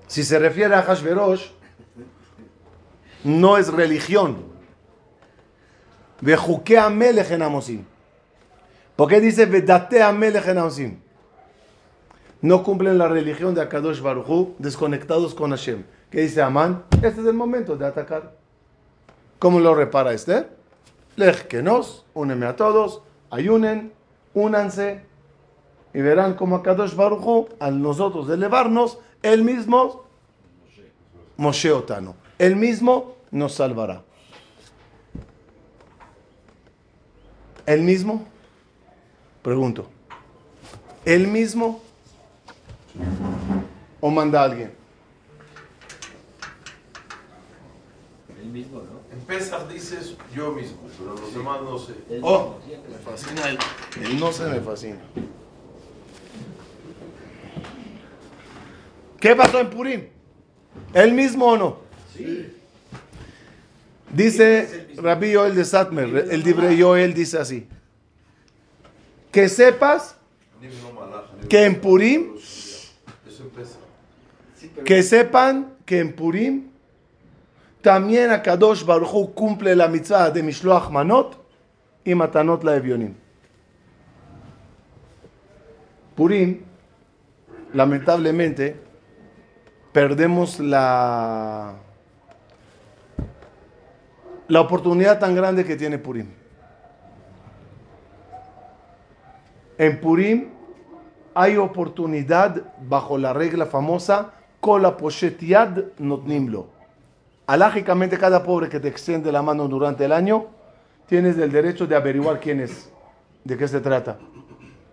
Si 0.07 0.25
se 0.25 0.39
refiere 0.39 0.75
a 0.75 0.83
Hashverosh, 0.83 1.47
no 3.25 3.57
es 3.59 3.73
religión. 3.73 4.45
¿Por 8.97 9.09
qué 9.09 9.21
dice? 9.21 9.47
No 12.41 12.63
cumplen 12.63 12.99
la 12.99 13.09
religión 13.09 13.55
de 13.55 13.63
Akadosh 13.63 14.01
Baruchu, 14.01 14.55
desconectados 14.59 15.35
con 15.35 15.51
Hashem. 15.51 15.85
¿Qué 16.11 16.23
dice 16.23 16.41
Amán? 16.43 16.85
Este 16.91 17.21
es 17.21 17.27
el 17.27 17.35
momento 17.35 17.77
de 17.77 17.87
atacar. 17.87 18.35
¿Cómo 19.39 19.61
lo 19.61 19.75
repara 19.75 20.13
Esther? 20.13 20.58
Lej 21.19 21.49
que 21.49 21.63
nos, 21.63 22.07
úneme 22.15 22.47
a 22.47 22.55
todos, 22.55 23.03
ayunen, 23.29 23.93
únanse 24.35 25.03
y 25.93 26.01
verán 26.01 26.35
como 26.35 26.55
Akadosh 26.55 26.95
Baruchu, 26.95 27.49
al 27.59 27.83
nosotros 27.83 28.31
elevarnos, 28.31 29.01
él 29.21 29.43
mismo, 29.43 30.05
Moshe 31.37 31.73
Otano, 31.73 32.15
él 32.39 32.55
mismo 32.55 33.17
nos 33.33 33.55
salvará. 33.55 34.05
¿El 37.67 37.83
mismo? 37.83 38.25
Pregunto. 39.43 39.89
¿El 41.05 41.27
mismo? 41.27 41.83
¿O 44.01 44.09
manda 44.09 44.41
a 44.41 44.45
alguien? 44.45 44.73
El 48.41 48.47
mismo, 48.51 48.79
¿no? 48.79 48.98
En 49.13 49.21
Pesach 49.21 49.69
dices 49.69 50.15
yo 50.35 50.53
mismo, 50.53 50.79
pero 50.99 51.15
los 51.15 51.35
demás 51.35 51.63
no 51.63 51.79
sé. 51.79 51.95
Oh, 52.23 52.57
me 52.67 52.99
fascina 52.99 53.49
el, 53.49 53.59
el 54.05 54.21
no 54.21 54.33
se 54.33 54.45
me 54.45 54.61
fascina. 54.61 54.99
¿Qué 59.21 59.35
pasó 59.35 59.61
en 59.61 59.71
Purim? 59.71 60.09
¿El 60.95 61.13
mismo 61.13 61.47
o 61.47 61.57
no? 61.57 61.79
Dice 64.13 64.89
Rabbi 64.97 65.33
Yoel 65.33 65.55
de 65.55 65.65
Satmer, 65.65 66.29
el 66.31 66.43
libre 66.43 66.77
Yoel 66.77 67.15
dice 67.15 67.39
así. 67.39 67.67
Que 69.33 69.49
sepas 69.49 70.17
que 71.49 71.65
en 71.65 71.81
Purim, 71.81 72.35
que 74.85 75.03
sepan 75.03 75.75
que 75.85 75.99
en 75.99 76.15
Purim 76.15 76.68
también 77.81 78.31
a 78.31 78.43
Kadosh 78.43 78.85
Baruch 78.85 79.13
Hu 79.13 79.35
cumple 79.35 79.75
la 79.75 79.89
mitzvah 79.89 80.31
de 80.31 80.43
Mishloach 80.43 80.91
Manot 80.91 81.37
y 82.05 82.15
Matanot 82.15 82.63
la 82.65 82.77
Evionim. 82.77 83.15
Purim, 86.15 86.63
lamentablemente, 87.73 88.77
perdemos 89.93 90.59
la, 90.59 91.75
la 94.49 94.61
oportunidad 94.61 95.21
tan 95.21 95.35
grande 95.35 95.65
que 95.65 95.77
tiene 95.77 95.99
Purim. 95.99 96.29
En 99.79 100.01
Purim 100.01 100.49
hay 101.35 101.57
oportunidad 101.57 102.65
bajo 102.81 103.17
la 103.17 103.33
regla 103.33 103.67
famosa 103.67 104.33
Kola 104.61 104.97
poshet 104.97 105.41
yad 105.41 105.85
notnimlo. 105.99 106.78
Alágicamente, 107.49 108.19
cada 108.19 108.43
pobre 108.43 108.69
que 108.69 108.79
te 108.79 108.89
extiende 108.89 109.33
la 109.33 109.41
mano 109.41 109.69
durante 109.69 110.05
el 110.05 110.13
año, 110.13 110.49
tienes 111.07 111.39
el 111.39 111.51
derecho 111.51 111.87
de 111.87 111.97
averiguar 111.97 112.41
quién 112.41 112.61
es, 112.61 112.91
de 113.43 113.57
qué 113.57 113.67
se 113.67 113.81
trata. 113.81 114.19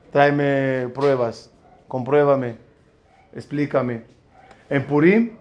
Tráeme 0.10 0.88
pruebas, 0.94 1.52
compruébame, 1.90 2.56
explícame. 3.34 4.06
En 4.70 4.88
Purim, 4.88 5.36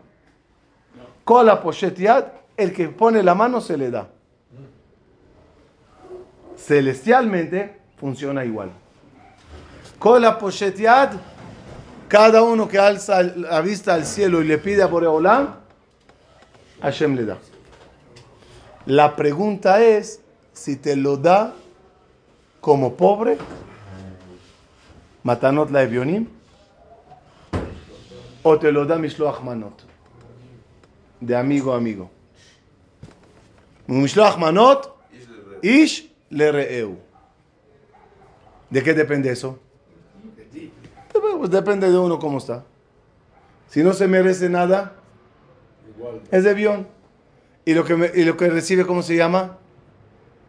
Kola 1.23 1.63
poshet 1.63 1.97
yad, 1.97 2.25
el 2.57 2.73
que 2.73 2.89
pone 2.89 3.23
la 3.23 3.37
mano 3.37 3.61
se 3.61 3.77
le 3.77 3.93
da. 3.93 4.09
Celestialmente 6.57 7.77
funciona 7.97 8.45
igual. 8.45 8.73
Kola 10.01 10.37
poshet 10.37 10.77
yad, 10.79 11.13
cada 12.09 12.43
uno 12.43 12.67
que 12.67 12.81
alza 12.81 13.23
la 13.23 13.61
vista 13.61 13.95
al 13.95 14.05
cielo 14.05 14.43
y 14.43 14.49
le 14.49 14.59
pide 14.59 14.83
a 14.83 14.87
Boreolam, 14.87 15.63
Hashem 16.81 17.17
le 17.17 17.25
da. 17.25 17.39
La 18.87 19.17
pregunta 19.17 19.83
es 19.83 20.21
si 20.53 20.77
te 20.77 20.97
lo 20.97 21.17
da 21.17 21.55
como 22.61 22.95
pobre, 22.95 23.39
Matanot 25.23 25.71
la 25.71 25.83
Evionim, 25.83 26.29
o 28.43 28.59
te 28.59 28.71
lo 28.71 28.85
da 28.85 28.99
Mishloach 28.99 29.43
Manot, 29.43 29.83
de 31.21 31.35
amigo 31.35 31.73
a 31.73 31.77
amigo. 31.79 32.11
Mishloach 33.87 34.39
Manot, 34.39 34.95
Ish 35.63 36.11
le 36.29 36.53
reeu. 36.53 36.99
¿De 38.69 38.83
qué 38.83 38.93
depende 38.93 39.31
eso? 39.31 39.59
Pues 41.13 41.51
depende 41.51 41.91
de 41.91 41.97
uno 41.97 42.19
cómo 42.19 42.39
está. 42.39 42.65
Si 43.69 43.83
no 43.83 43.93
se 43.93 44.07
merece 44.07 44.49
nada, 44.49 44.95
es 46.31 46.45
de 46.45 46.51
avión. 46.51 46.87
Y 47.65 47.75
lo 47.75 47.85
que, 47.85 48.13
y 48.15 48.25
lo 48.25 48.37
que 48.37 48.49
recibe, 48.49 48.87
¿cómo 48.87 49.03
se 49.03 49.17
llama? 49.17 49.59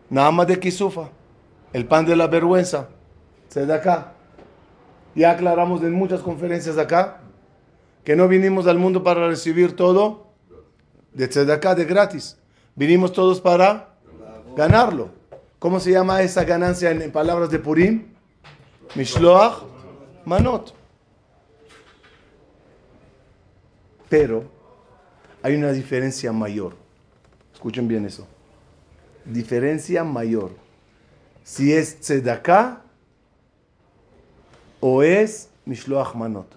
Nada 0.09 0.31
más 0.31 0.47
de 0.47 0.59
Kisufa. 0.59 1.09
El 1.73 1.85
pan 1.85 2.05
de 2.05 2.15
la 2.15 2.27
vergüenza. 2.27 2.89
Se 3.49 3.71
acá. 3.71 4.13
Ya 5.15 5.31
aclaramos 5.31 5.81
en 5.81 5.93
muchas 5.93 6.21
conferencias 6.21 6.77
acá 6.77 7.21
que 8.03 8.15
no 8.15 8.27
vinimos 8.27 8.67
al 8.67 8.77
mundo 8.77 9.03
para 9.03 9.27
recibir 9.27 9.75
todo 9.75 10.27
de 11.13 11.27
tzedakah, 11.27 11.73
de 11.75 11.85
gratis. 11.85 12.37
Vinimos 12.75 13.13
todos 13.13 13.39
para 13.39 13.95
ganarlo. 14.55 15.09
¿Cómo 15.59 15.79
se 15.79 15.91
llama 15.91 16.21
esa 16.21 16.43
ganancia 16.43 16.91
en, 16.91 17.01
en 17.01 17.11
palabras 17.11 17.49
de 17.49 17.59
Purim? 17.59 18.07
Mishloach 18.95 19.63
Manot. 20.25 20.73
Pero 24.09 24.54
hay 25.45 25.53
una 25.53 25.71
diferencia 25.71 26.31
mayor. 26.31 26.73
Escuchen 27.53 27.87
bien 27.87 28.03
eso. 28.03 28.25
Diferencia 29.23 30.03
mayor. 30.03 30.49
Si 31.43 31.71
es 31.71 31.99
tzedakah 31.99 32.81
o 34.79 35.03
es 35.03 35.51
Mishloach 35.65 36.15
Manot. 36.15 36.47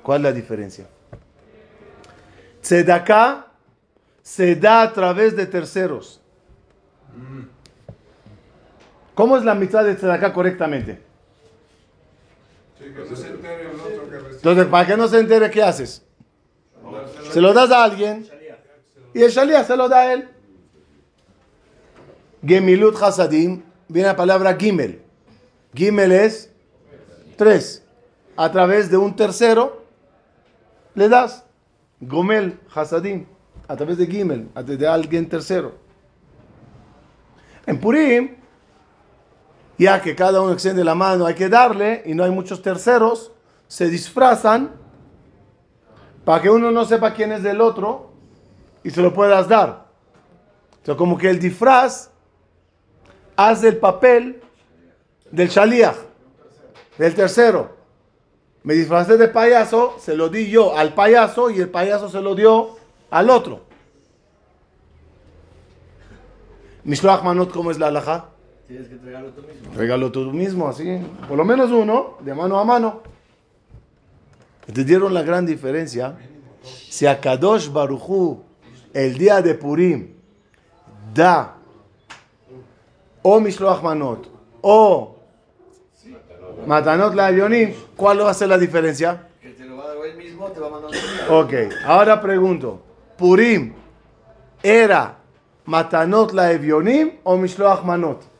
¿Cuál 0.00 0.20
es 0.20 0.22
la 0.22 0.32
diferencia? 0.32 0.86
Tzedakah 2.60 3.48
se 4.22 4.54
da 4.54 4.82
a 4.82 4.92
través 4.92 5.34
de 5.34 5.46
terceros. 5.46 6.20
¿Cómo 9.16 9.36
es 9.36 9.44
la 9.44 9.56
mitad 9.56 9.82
de 9.82 9.96
tzedakah 9.96 10.32
correctamente? 10.32 11.02
Entonces, 12.80 14.66
para 14.66 14.86
que 14.86 14.96
no 14.96 15.08
se 15.08 15.18
entere, 15.18 15.50
¿qué 15.50 15.64
haces? 15.64 16.06
Se 17.30 17.40
lo 17.40 17.52
das 17.52 17.70
a 17.70 17.84
alguien 17.84 18.28
y 19.14 19.22
el 19.22 19.30
shalía 19.30 19.64
se 19.64 19.76
lo 19.76 19.88
da 19.88 19.98
a 19.98 20.12
él. 20.12 20.28
Gemilut 22.44 23.00
Hasadim, 23.00 23.62
viene 23.88 24.08
la 24.08 24.16
palabra 24.16 24.56
Gimel. 24.56 25.00
Gimel 25.74 26.12
es 26.12 26.50
tres. 27.36 27.84
A 28.36 28.50
través 28.50 28.90
de 28.90 28.96
un 28.96 29.14
tercero 29.14 29.84
le 30.94 31.08
das. 31.08 31.44
Gomel 32.00 32.58
Hasadim, 32.74 33.26
a 33.68 33.76
través 33.76 33.96
de 33.96 34.06
Gimel, 34.08 34.48
a 34.54 34.62
través 34.62 34.78
de 34.78 34.88
alguien 34.88 35.28
tercero. 35.28 35.74
En 37.64 37.78
Purim, 37.78 38.34
ya 39.78 40.02
que 40.02 40.16
cada 40.16 40.40
uno 40.40 40.52
extiende 40.52 40.82
la 40.82 40.96
mano, 40.96 41.26
hay 41.26 41.34
que 41.34 41.48
darle 41.48 42.02
y 42.04 42.14
no 42.14 42.24
hay 42.24 42.32
muchos 42.32 42.60
terceros, 42.60 43.30
se 43.68 43.88
disfrazan 43.88 44.81
para 46.24 46.42
que 46.42 46.50
uno 46.50 46.70
no 46.70 46.84
sepa 46.84 47.14
quién 47.14 47.32
es 47.32 47.42
del 47.42 47.60
otro 47.60 48.10
y 48.84 48.90
se 48.90 49.02
lo 49.02 49.12
puedas 49.12 49.48
dar. 49.48 49.86
O 50.82 50.84
sea, 50.84 50.96
como 50.96 51.16
que 51.16 51.30
el 51.30 51.38
disfraz 51.38 52.10
hace 53.36 53.68
el 53.68 53.76
papel 53.78 54.42
del 55.30 55.48
shaliach, 55.48 55.96
del 56.98 57.14
tercero. 57.14 57.76
Me 58.64 58.74
disfracé 58.74 59.16
de 59.16 59.28
payaso, 59.28 59.96
se 59.98 60.14
lo 60.14 60.28
di 60.28 60.48
yo 60.48 60.76
al 60.76 60.94
payaso 60.94 61.50
y 61.50 61.60
el 61.60 61.68
payaso 61.68 62.08
se 62.08 62.20
lo 62.20 62.34
dio 62.34 62.76
al 63.10 63.30
otro. 63.30 63.60
Mishloach 66.84 67.22
manot, 67.22 67.52
¿cómo 67.52 67.70
es 67.70 67.78
la 67.78 67.88
alhaja? 67.88 68.26
Tienes 68.66 68.88
que 68.88 68.94
entregarlo 68.94 69.30
tú 69.30 69.42
mismo. 69.42 69.74
Regalo 69.74 70.12
tú 70.12 70.20
mismo, 70.32 70.68
así. 70.68 71.00
Por 71.28 71.36
lo 71.36 71.44
menos 71.44 71.70
uno, 71.70 72.16
de 72.20 72.34
mano 72.34 72.58
a 72.58 72.64
mano. 72.64 73.02
¿Entendieron 74.66 75.12
la 75.12 75.22
gran 75.22 75.44
diferencia? 75.44 76.16
Si 76.62 77.06
a 77.06 77.20
Kadosh 77.20 77.70
Baruchu, 77.70 78.42
el 78.94 79.18
día 79.18 79.42
de 79.42 79.54
Purim, 79.54 80.14
da 81.12 81.56
o 83.22 83.40
Mishloach 83.40 83.82
Manot 83.82 84.28
o 84.60 85.16
Matanot 86.66 87.14
la 87.14 87.26
Avionim, 87.26 87.74
¿cuál 87.96 88.20
va 88.20 88.30
a 88.30 88.34
ser 88.34 88.48
la 88.48 88.58
diferencia? 88.58 89.28
Que 89.40 89.50
te 89.50 89.64
lo 89.64 89.76
va 89.76 89.84
a 89.84 89.88
dar 89.88 89.96
él 90.06 90.16
mismo, 90.16 90.48
te 90.48 90.60
va 90.60 90.68
a 90.68 90.70
mandar. 90.70 90.90
Ok, 91.28 91.52
ahora 91.84 92.20
pregunto, 92.20 92.80
¿Purim 93.16 93.72
era 94.62 95.16
Matanot 95.64 96.32
la 96.32 96.52
Evionim 96.52 97.18
o 97.24 97.36
Mishloach 97.36 97.82
Manot? 97.82 98.31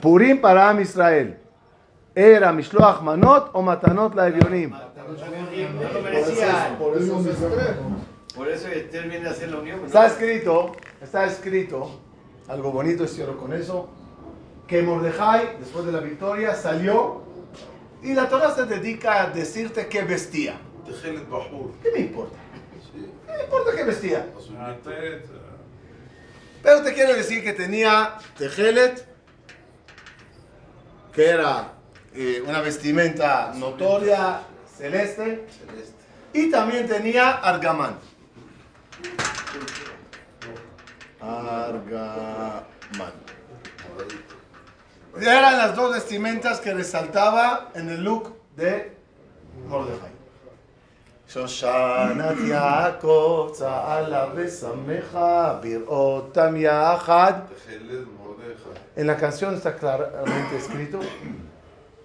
Purim 0.00 0.40
para 0.40 0.70
Am 0.70 0.80
Israel. 0.80 1.38
Era 2.14 2.52
Mishloach 2.52 3.02
Manot 3.02 3.50
o 3.52 3.62
Matanot 3.62 4.14
la 4.14 4.28
Evionim. 4.28 4.72
Por 6.78 6.96
eso, 6.96 7.24
por 8.34 8.48
Esther 8.48 9.08
viene 9.08 9.28
hacer 9.28 9.50
la 9.50 9.58
unión. 9.58 9.84
Está 9.84 10.06
escrito, 10.06 10.72
está 11.00 11.26
escrito, 11.26 12.00
algo 12.48 12.72
bonito, 12.72 13.06
cierro 13.06 13.36
con 13.36 13.52
eso, 13.52 13.88
que 14.66 14.82
Mordejai, 14.82 15.58
después 15.58 15.84
de 15.86 15.92
la 15.92 16.00
victoria, 16.00 16.54
salió 16.54 17.22
y 18.02 18.14
la 18.14 18.28
Torah 18.28 18.54
se 18.54 18.66
dedica 18.66 19.22
a 19.22 19.30
decirte 19.30 19.88
qué 19.88 20.02
vestía. 20.02 20.58
¿Qué 20.84 21.90
me 21.92 22.00
importa? 22.00 22.36
¿Qué 23.26 23.32
me 23.36 23.44
importa 23.44 23.70
qué 23.76 23.84
vestía? 23.84 24.26
Pero 26.62 26.82
te 26.82 26.92
quiero 26.94 27.14
decir 27.14 27.42
que 27.42 27.52
tenía 27.52 28.18
tejelet 28.36 29.09
que 31.19 31.25
era 31.25 31.73
eh, 32.13 32.43
una 32.45 32.61
vestimenta 32.61 33.51
notoria, 33.55 34.41
celeste, 34.77 35.47
y 36.33 36.49
también 36.49 36.87
tenía 36.87 37.31
argamán. 37.31 37.97
Argamán. 41.21 43.13
Eran 45.19 45.57
las 45.57 45.75
dos 45.75 45.93
vestimentas 45.93 46.59
que 46.59 46.73
resaltaba 46.73 47.71
en 47.73 47.89
el 47.89 48.03
look 48.03 48.35
de 48.55 48.93
Mordejai. 49.67 50.15
שושנת 51.27 52.37
יעקב 52.47 53.49
צהלה 53.53 54.25
ושמחה 54.35 55.53
בראותם 55.61 56.55
יחד. 56.57 57.33
En 59.00 59.06
la 59.06 59.16
canción 59.16 59.54
está 59.54 59.76
claramente 59.76 60.58
escrito 60.58 61.00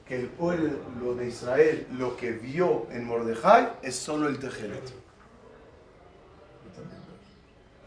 que 0.07 0.15
el 0.15 0.27
pueblo 0.27 1.13
de 1.15 1.27
Israel 1.27 1.85
lo 1.91 2.15
que 2.15 2.31
vio 2.31 2.87
en 2.89 3.03
Mordejai 3.03 3.67
es 3.81 3.97
solo 3.97 4.29
el 4.29 4.39
tejelet. 4.39 4.93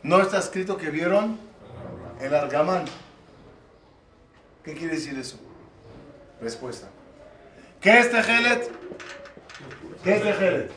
No 0.03 0.21
está 0.21 0.39
escrito 0.41 0.77
que 0.77 0.91
vieron 0.91 1.39
el 2.21 2.35
argamán. 2.35 2.85
¿Qué 4.63 4.75
quiere 4.75 4.97
decir 4.97 5.19
eso? 5.19 5.39
Respuesta. 6.43 6.89
¿Qué 7.81 8.01
es 8.01 8.11
tejelet? 8.11 8.71
¿Qué 10.05 10.17
es 10.17 10.23
tejelet? 10.23 10.71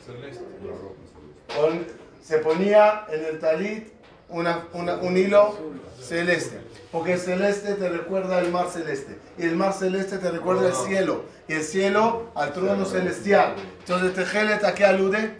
Se 2.23 2.37
ponía 2.37 3.07
en 3.09 3.25
el 3.25 3.39
talit 3.41 4.00
una, 4.31 4.67
una, 4.73 4.95
un 4.95 5.17
hilo 5.17 5.55
celeste. 6.01 6.59
Porque 6.91 7.13
el 7.13 7.19
celeste 7.19 7.75
te 7.75 7.87
recuerda 7.87 8.37
al 8.37 8.51
mar 8.51 8.67
celeste. 8.69 9.17
Y 9.37 9.43
el 9.43 9.55
mar 9.55 9.73
celeste 9.73 10.17
te 10.17 10.29
recuerda 10.29 10.67
al 10.67 10.73
ah. 10.73 10.85
cielo. 10.85 11.23
Y 11.47 11.53
el 11.53 11.63
cielo 11.63 12.31
al 12.35 12.51
trono 12.53 12.85
celestial. 12.85 13.55
Entonces, 13.79 14.13
Tejelet 14.13 14.63
a 14.63 14.73
qué 14.73 14.85
alude? 14.85 15.37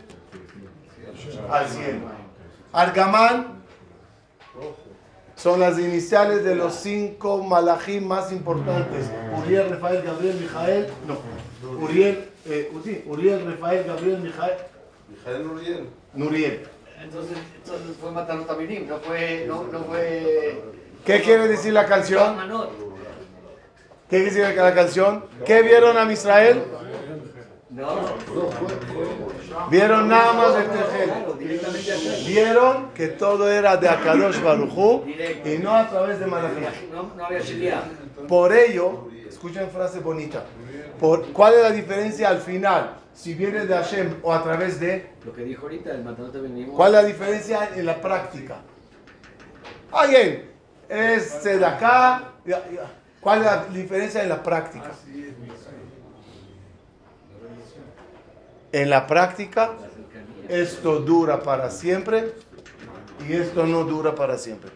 Al 1.49 1.67
cielo. 1.67 1.99
Argamán 2.71 3.61
son 5.35 5.59
las 5.59 5.77
iniciales 5.79 6.43
de 6.43 6.55
los 6.55 6.75
cinco 6.75 7.43
malajim 7.43 8.05
más 8.05 8.31
importantes. 8.31 9.07
Uriel, 9.39 9.69
Rafael, 9.71 10.03
Gabriel, 10.03 10.37
Mijael. 10.39 10.87
No. 11.07 11.17
Uriel, 11.83 12.29
eh, 12.45 12.71
Uriel, 13.05 13.45
Rafael, 13.45 13.83
Gabriel, 13.85 14.19
Mijael. 14.19 14.57
Mijael 15.09 15.47
Uriel. 15.47 15.89
Nuriel. 16.13 16.63
Entonces, 17.03 17.37
entonces 17.55 17.97
fue 17.99 18.11
matar 18.11 18.37
a 18.47 18.53
Minim, 18.53 18.87
no 18.87 18.97
fue, 18.99 19.45
no, 19.47 19.63
no 19.63 19.79
fue. 19.85 20.61
¿Qué 21.05 21.21
quiere 21.21 21.47
decir 21.47 21.73
la 21.73 21.85
canción? 21.85 22.37
¿Qué 24.09 24.23
quiere 24.23 24.25
decir 24.25 24.55
la 24.55 24.73
canción? 24.73 25.25
¿Qué 25.45 25.61
vieron 25.63 25.97
a 25.97 26.11
Israel? 26.11 26.63
No, 27.69 27.87
Vieron 29.69 30.09
nada 30.09 30.33
más 30.33 30.55
el 30.57 30.67
Tejel. 30.67 32.27
Vieron 32.27 32.91
que 32.93 33.07
todo 33.07 33.49
era 33.49 33.77
de 33.77 33.87
Akadosh 33.87 34.41
Barujú 34.41 35.05
y 35.45 35.57
no 35.57 35.73
a 35.73 35.89
través 35.89 36.19
de 36.19 36.27
Malachim. 36.27 36.65
Por 38.27 38.53
ello, 38.53 39.07
escuchen 39.27 39.69
frase 39.69 39.99
bonita. 40.01 40.43
Por, 40.99 41.31
¿Cuál 41.31 41.53
es 41.55 41.61
la 41.61 41.71
diferencia 41.71 42.29
al 42.29 42.39
final? 42.41 43.00
Si 43.21 43.35
viene 43.35 43.67
de 43.67 43.75
Hashem 43.75 44.15
o 44.23 44.33
a 44.33 44.41
través 44.41 44.79
de... 44.79 45.11
Lo 45.23 45.31
que 45.31 45.43
dijo 45.43 45.61
ahorita, 45.67 45.91
el 45.91 46.03
matanote 46.03 46.39
venimos. 46.39 46.75
¿Cuál 46.75 46.95
es 46.95 47.03
la 47.03 47.07
diferencia 47.07 47.69
en 47.75 47.85
la 47.85 48.01
práctica? 48.01 48.61
Alguien 49.91 50.49
es 50.89 51.43
de 51.43 51.63
acá. 51.63 52.31
¿Cuál 53.19 53.39
es 53.41 53.45
la 53.45 53.65
diferencia 53.65 54.23
en 54.23 54.29
la 54.29 54.41
práctica? 54.41 54.89
En 58.71 58.89
la 58.89 59.05
práctica, 59.05 59.73
esto 60.49 61.01
dura 61.01 61.43
para 61.43 61.69
siempre 61.69 62.33
y 63.29 63.33
esto 63.33 63.67
no 63.67 63.83
dura 63.83 64.15
para 64.15 64.39
siempre. 64.39 64.71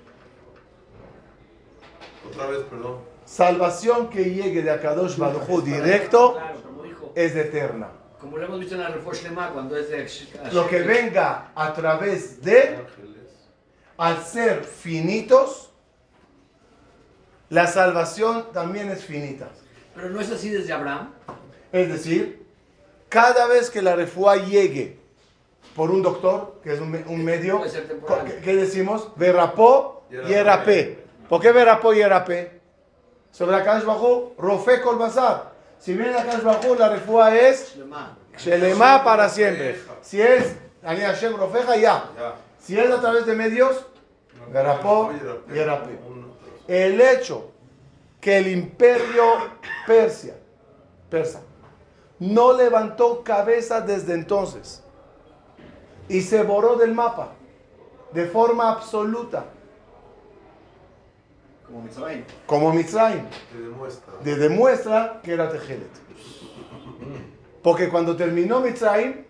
Otra 2.30 2.46
vez, 2.46 2.60
perdón. 2.70 3.00
Salvación 3.26 4.08
que 4.12 4.24
llegue 4.26 4.62
de 4.62 4.70
Akadosh 4.70 5.18
Baruj 5.18 5.64
directo 5.64 6.38
es 7.16 7.36
eterna. 7.36 8.05
Como 8.20 8.38
lo 8.38 8.46
hemos 8.46 8.60
visto 8.60 8.76
en 8.76 8.82
la 8.82 8.90
Lema, 8.90 9.50
cuando 9.52 9.78
es 9.78 9.90
de. 9.90 10.08
Lo 10.52 10.68
que 10.68 10.82
venga 10.82 11.52
a 11.56 11.74
través 11.74 12.42
de, 12.42 12.80
al 13.98 14.24
ser 14.24 14.64
finitos, 14.64 15.72
la 17.50 17.68
salvación 17.68 18.48
también 18.54 18.90
es 18.90 19.04
finita. 19.04 19.50
Pero 19.94 20.10
no 20.10 20.20
es 20.20 20.32
así 20.32 20.50
desde 20.50 20.74
Abraham. 20.74 21.12
Es 21.72 21.90
decir, 21.90 22.46
cada 23.10 23.48
vez 23.48 23.70
que 23.70 23.82
la 23.82 23.96
refúa 23.96 24.38
llegue 24.38 25.00
por 25.76 25.92
un 25.92 26.02
doctor, 26.02 26.60
que 26.64 26.74
es 26.74 26.80
un, 26.80 27.04
un 27.08 27.24
medio. 27.24 27.62
¿qué, 28.26 28.42
qué 28.44 28.56
decimos? 28.56 29.12
Verapó 29.16 30.04
y 30.10 30.34
erapé. 30.34 31.04
¿Por 31.28 31.42
qué 31.42 31.52
verapó 31.52 31.94
y 31.94 32.02
erapé? 32.02 32.62
Sobre 33.32 33.52
la 33.52 33.64
Kadosh 33.64 33.84
Bajú, 33.84 34.34
Rofe 34.38 34.82
Kol 34.82 34.98
Bazar. 34.98 35.55
Si 35.86 35.94
viene 35.94 36.14
Kadosh 36.14 36.42
Bajú, 36.42 36.74
la 36.74 36.90
refúa 36.90 37.36
es 37.36 37.76
Lema. 37.76 38.18
Shelema 38.36 39.04
para 39.04 39.30
siempre. 39.30 39.80
Si 40.02 40.20
es 40.20 40.56
Ani 40.84 41.02
Hashem 41.02 41.36
Rofeja, 41.36 41.78
ya. 41.78 42.10
Si 42.58 42.76
es 42.76 42.90
a 42.90 43.00
través 43.00 43.28
de 43.28 43.36
medios, 43.36 43.86
verapó 44.52 45.12
y 45.54 45.60
erapé. 45.60 46.00
El 46.68 47.00
hecho 47.00 47.52
que 48.20 48.40
el 48.40 48.48
imperio 48.48 49.52
Persia, 49.86 50.34
persa, 51.08 51.42
no 52.18 52.54
levantó 52.54 53.24
cabeza 53.24 53.80
desde 53.80 54.16
entonces 54.16 54.82
y 56.10 56.22
se 56.22 56.42
borró 56.42 56.78
del 56.78 56.96
mapa 56.96 57.34
de 58.12 58.26
forma 58.26 58.72
absoluta, 58.72 59.46
Como 61.68 61.82
Mitzrayim. 61.82 62.24
como 62.46 62.72
Mitzrayim, 62.74 63.24
Te 63.52 63.60
demuestra. 63.60 64.14
de- 64.24 64.36
demuestra 64.36 65.20
que 65.24 65.34
era 65.34 65.50
Tejelet. 65.50 65.90
Porque 67.64 67.90
cuando 67.90 68.16
terminó 68.16 68.60
Mitzrayim, 68.62 69.26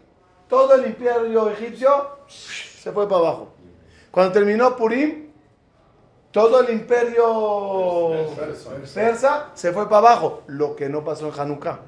todo 0.49 0.75
el 0.75 0.85
imperio 0.87 1.49
egipcio 1.49 1.89
se 2.27 2.91
fue 2.91 3.07
para 3.07 3.19
abajo. 3.19 3.49
Cuando 4.11 4.33
terminó 4.33 4.75
Purim, 4.75 5.29
todo 6.31 6.59
el 6.61 6.73
imperio 6.73 8.13
persa 8.93 9.51
se 9.53 9.71
fue 9.71 9.85
para 9.85 9.97
abajo. 10.09 10.43
Lo 10.47 10.75
que 10.75 10.89
no 10.89 11.03
pasó 11.03 11.27
en 11.33 11.39
Hanukkah. 11.39 11.79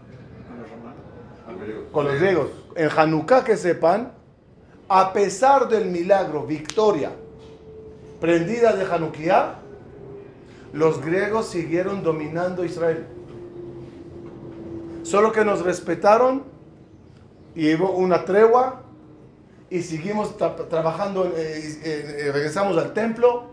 Con 1.92 2.06
los 2.06 2.16
griegos. 2.20 2.48
En 2.76 2.90
Hanukkah, 2.90 3.44
que 3.44 3.58
sepan, 3.58 4.14
a 4.88 5.12
pesar 5.12 5.68
del 5.68 5.86
milagro, 5.86 6.44
victoria, 6.46 7.12
prendida 8.22 8.74
de 8.74 8.86
Hanukkah, 8.86 9.56
los 10.78 11.02
griegos 11.04 11.48
siguieron 11.48 12.04
dominando 12.04 12.64
Israel. 12.64 13.08
Solo 15.04 15.32
que 15.32 15.44
nos 15.44 15.62
respetaron 15.64 16.44
y 17.56 17.74
hubo 17.74 17.92
una 17.94 18.26
tregua 18.26 18.84
y 19.70 19.82
seguimos 19.82 20.38
tra- 20.38 20.68
trabajando, 20.68 21.26
eh, 21.26 21.32
eh, 21.36 22.16
eh, 22.28 22.32
regresamos 22.32 22.78
al 22.78 22.94
templo, 22.94 23.46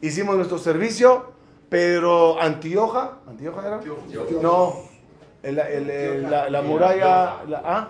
hicimos 0.00 0.36
nuestro 0.36 0.58
servicio, 0.58 1.26
pero 1.68 2.40
Antioja, 2.40 3.18
¿Antioja 3.28 3.66
era? 3.66 3.80
No, 4.42 4.74
el- 5.42 5.58
el- 5.58 5.90
el- 5.90 6.22
la, 6.30 6.50
la 6.50 6.62
muralla, 6.62 7.44
la- 7.48 7.62
¿ah? 7.64 7.88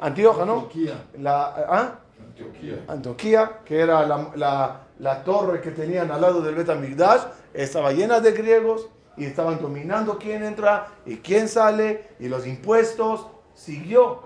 Antioja, 0.00 0.44
¿no? 0.44 0.52
Antioquía. 0.60 1.04
La, 1.18 1.46
¿ah? 1.68 1.98
Antioquía. 2.28 2.84
Antioquía, 2.88 3.60
que 3.64 3.80
era 3.80 4.06
la, 4.06 4.30
la- 4.36 4.80
la 4.98 5.24
torre 5.24 5.60
que 5.60 5.70
tenían 5.70 6.10
al 6.10 6.20
lado 6.20 6.40
del 6.42 6.54
Bet 6.54 6.68
Amigdash, 6.68 7.22
estaba 7.56 7.92
llena 7.92 8.20
de 8.20 8.32
griegos 8.32 8.88
y 9.16 9.24
estaban 9.24 9.60
dominando 9.60 10.18
quién 10.18 10.44
entra 10.44 10.88
y 11.06 11.16
quién 11.16 11.48
sale 11.48 12.08
y 12.20 12.28
los 12.28 12.46
impuestos. 12.46 13.26
Siguió. 13.54 14.20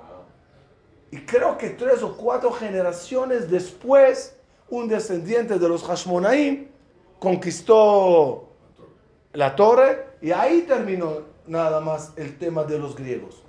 Y 1.12 1.18
creo 1.18 1.56
que 1.56 1.70
tres 1.70 2.02
o 2.02 2.16
cuatro 2.16 2.50
generaciones 2.52 3.50
después, 3.50 4.36
un 4.68 4.88
descendiente 4.88 5.58
de 5.58 5.68
los 5.68 5.84
Hashmonaim 5.84 6.68
conquistó 7.18 8.48
la 9.32 9.54
torre 9.54 10.06
y 10.20 10.32
ahí 10.32 10.62
terminó 10.62 11.22
nada 11.46 11.80
más 11.80 12.12
el 12.16 12.36
tema 12.38 12.64
de 12.64 12.78
los 12.78 12.96
griegos. 12.96 13.42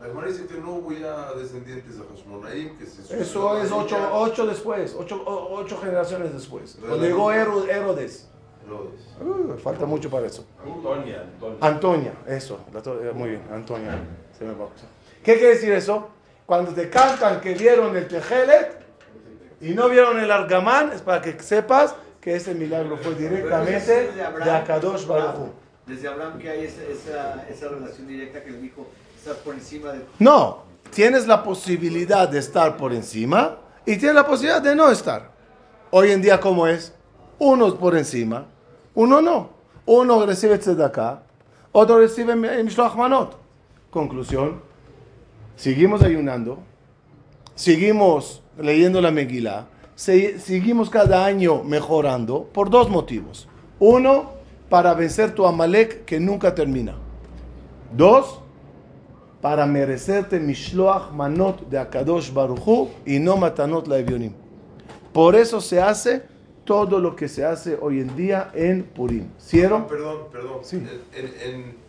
La 0.00 0.06
Gemara 0.06 0.28
dice 0.28 0.46
que 0.46 0.54
no 0.60 0.74
hubo 0.74 0.92
ya 0.92 1.32
descendientes 1.32 1.98
de 1.98 2.04
Hashmonaim, 2.04 2.78
que 2.78 2.86
se 2.86 3.20
Eso 3.20 3.58
es 3.60 3.72
ocho, 3.72 3.96
ocho 4.12 4.46
después, 4.46 4.94
ocho, 4.96 5.22
ocho 5.26 5.76
generaciones 5.78 6.32
después. 6.32 6.76
Cuando 6.80 6.98
llegó 7.04 7.32
Hero- 7.32 7.66
Herodes. 7.68 8.28
Herodes. 8.64 9.08
Uh, 9.20 9.58
falta 9.58 9.86
mucho 9.86 10.08
para 10.08 10.26
eso. 10.26 10.44
Antonia, 10.64 11.22
Antonia. 11.22 11.58
Antonia, 11.60 12.12
eso. 12.28 12.60
eh, 12.74 13.12
muy 13.12 13.30
bien, 13.30 13.42
Antonia. 13.52 13.98
Se 14.38 14.44
me 14.44 14.52
va. 14.52 14.66
¿Qué 15.24 15.34
quiere 15.34 15.54
decir 15.54 15.72
eso? 15.72 16.08
Cuando 16.46 16.72
te 16.72 16.88
cantan 16.88 17.40
que 17.40 17.54
vieron 17.54 17.96
el 17.96 18.06
Tejelet 18.06 18.78
y 19.60 19.70
no 19.70 19.88
vieron 19.88 20.18
el 20.20 20.30
Argamán, 20.30 20.92
es 20.92 21.02
para 21.02 21.20
que 21.20 21.40
sepas 21.42 21.94
que 22.20 22.36
ese 22.36 22.54
milagro 22.54 22.96
fue 22.98 23.14
directamente 23.16 24.12
de 24.12 24.50
Akadosh 24.50 25.06
Baruj. 25.06 25.48
Desde 25.86 26.06
Abraham 26.06 26.38
que 26.38 26.50
hay 26.50 26.64
esa, 26.66 26.82
esa, 26.84 27.48
esa 27.48 27.68
relación 27.68 28.06
directa 28.06 28.44
que 28.44 28.50
le 28.50 28.58
dijo, 28.60 28.86
estás 29.18 29.36
por 29.38 29.54
encima 29.54 29.92
de... 29.92 30.04
No, 30.18 30.58
tienes 30.94 31.26
la 31.26 31.42
posibilidad 31.42 32.28
de 32.28 32.38
estar 32.38 32.76
por 32.76 32.92
encima 32.92 33.58
y 33.84 33.96
tienes 33.96 34.14
la 34.14 34.26
posibilidad 34.26 34.62
de 34.62 34.74
no 34.74 34.90
estar. 34.90 35.30
Hoy 35.90 36.10
en 36.12 36.22
día, 36.22 36.40
¿cómo 36.40 36.66
es? 36.66 36.92
Uno 37.38 37.74
por 37.76 37.96
encima, 37.96 38.46
uno 38.94 39.20
no. 39.20 39.50
Uno 39.86 40.26
recibe 40.26 40.58
tzedakah, 40.58 41.22
otro 41.72 41.98
recibe 41.98 42.36
mishloach 42.36 42.94
manot. 42.94 43.36
Conclusión, 43.90 44.60
seguimos 45.56 46.02
ayunando, 46.02 46.58
seguimos 47.54 48.42
leyendo 48.58 49.00
la 49.00 49.10
Megillah, 49.10 49.66
se- 49.94 50.38
seguimos 50.38 50.90
cada 50.90 51.24
año 51.24 51.62
mejorando 51.64 52.44
por 52.52 52.68
dos 52.68 52.90
motivos. 52.90 53.48
Uno, 53.78 54.32
para 54.68 54.92
vencer 54.92 55.34
tu 55.34 55.46
Amalek 55.46 56.04
que 56.04 56.20
nunca 56.20 56.54
termina. 56.54 56.94
Dos, 57.96 58.40
para 59.40 59.66
merecerte 59.66 60.40
Mishloach 60.40 61.12
Manot 61.12 61.68
de 61.68 61.78
Akadosh 61.78 62.32
Baruchu 62.32 62.88
y 63.06 63.18
no 63.18 63.36
Matanot 63.36 63.86
la 63.86 63.98
Evionim. 63.98 64.32
Por 65.12 65.36
eso 65.36 65.60
se 65.60 65.80
hace 65.80 66.22
todo 66.64 66.98
lo 67.00 67.16
que 67.16 67.28
se 67.28 67.44
hace 67.44 67.78
hoy 67.80 68.00
en 68.00 68.14
día 68.16 68.50
en 68.54 68.82
Purim. 68.84 69.28
¿Cierto? 69.38 69.86
Perdón, 69.86 70.18
perdón. 70.30 70.58
Sí. 70.62 70.76
En, 71.14 71.26
en- 71.54 71.88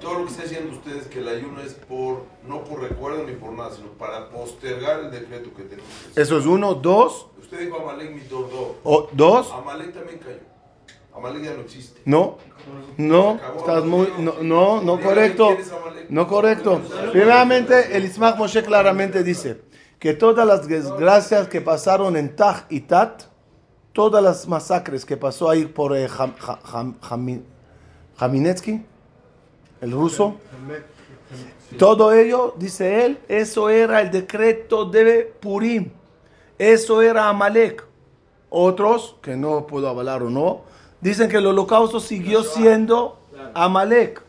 todo 0.00 0.20
lo 0.20 0.24
que 0.26 0.30
está 0.30 0.44
diciendo 0.44 0.72
ustedes, 0.76 1.08
que 1.08 1.18
el 1.18 1.26
ayuno 1.26 1.60
es 1.60 1.72
por, 1.74 2.22
no 2.46 2.62
por 2.62 2.80
recuerdo 2.82 3.24
ni 3.24 3.32
por 3.32 3.50
nada, 3.52 3.72
sino 3.74 3.88
para 3.98 4.28
postergar 4.30 5.00
el 5.00 5.10
decreto 5.10 5.50
que 5.56 5.64
tenemos. 5.64 5.90
Eso 6.14 6.38
es 6.38 6.46
uno. 6.46 6.74
Dos. 6.74 7.26
Usted 7.40 7.58
dijo 7.64 7.80
Amalek 7.80 8.14
mi 8.14 8.20
tordo. 8.20 8.76
o- 8.84 9.08
dos. 9.12 9.50
Amalek 9.52 9.92
también 9.92 10.18
cayó. 10.20 10.38
Amalek 11.16 11.42
ya 11.42 11.54
no 11.54 11.62
existe. 11.62 12.00
No. 12.04 12.36
No. 12.96 13.40
Estás 13.56 13.84
muy. 13.84 14.06
No, 14.20 14.34
no, 14.40 14.80
no 14.82 15.00
correcto. 15.00 15.56
No 16.08 16.26
correcto. 16.26 16.80
Primeramente, 17.12 17.96
el 17.96 18.04
Ismach 18.04 18.36
Moshe 18.36 18.62
claramente 18.62 19.22
dice 19.22 19.60
que 19.98 20.14
todas 20.14 20.46
las 20.46 20.66
desgracias 20.66 21.48
que 21.48 21.60
pasaron 21.60 22.16
en 22.16 22.34
Taj 22.34 22.64
y 22.70 22.80
Tat, 22.80 23.24
todas 23.92 24.22
las 24.22 24.46
masacres 24.46 25.04
que 25.04 25.16
pasó 25.16 25.50
ahí 25.50 25.66
por 25.66 25.96
eh, 25.96 26.08
el 29.80 29.92
ruso, 29.92 30.36
todo 31.78 32.12
ello, 32.12 32.54
dice 32.56 33.04
él, 33.04 33.18
eso 33.28 33.68
era 33.68 34.00
el 34.00 34.10
decreto 34.10 34.84
de 34.86 35.32
Purim. 35.40 35.90
Eso 36.58 37.02
era 37.02 37.28
Amalek. 37.28 37.84
Otros, 38.50 39.16
que 39.20 39.36
no 39.36 39.66
puedo 39.66 39.88
avalar 39.88 40.22
o 40.22 40.30
no, 40.30 40.62
dicen 41.00 41.28
que 41.28 41.36
el 41.36 41.46
holocausto 41.46 42.00
siguió 42.00 42.42
siendo 42.42 43.20
Amalek. 43.54 44.22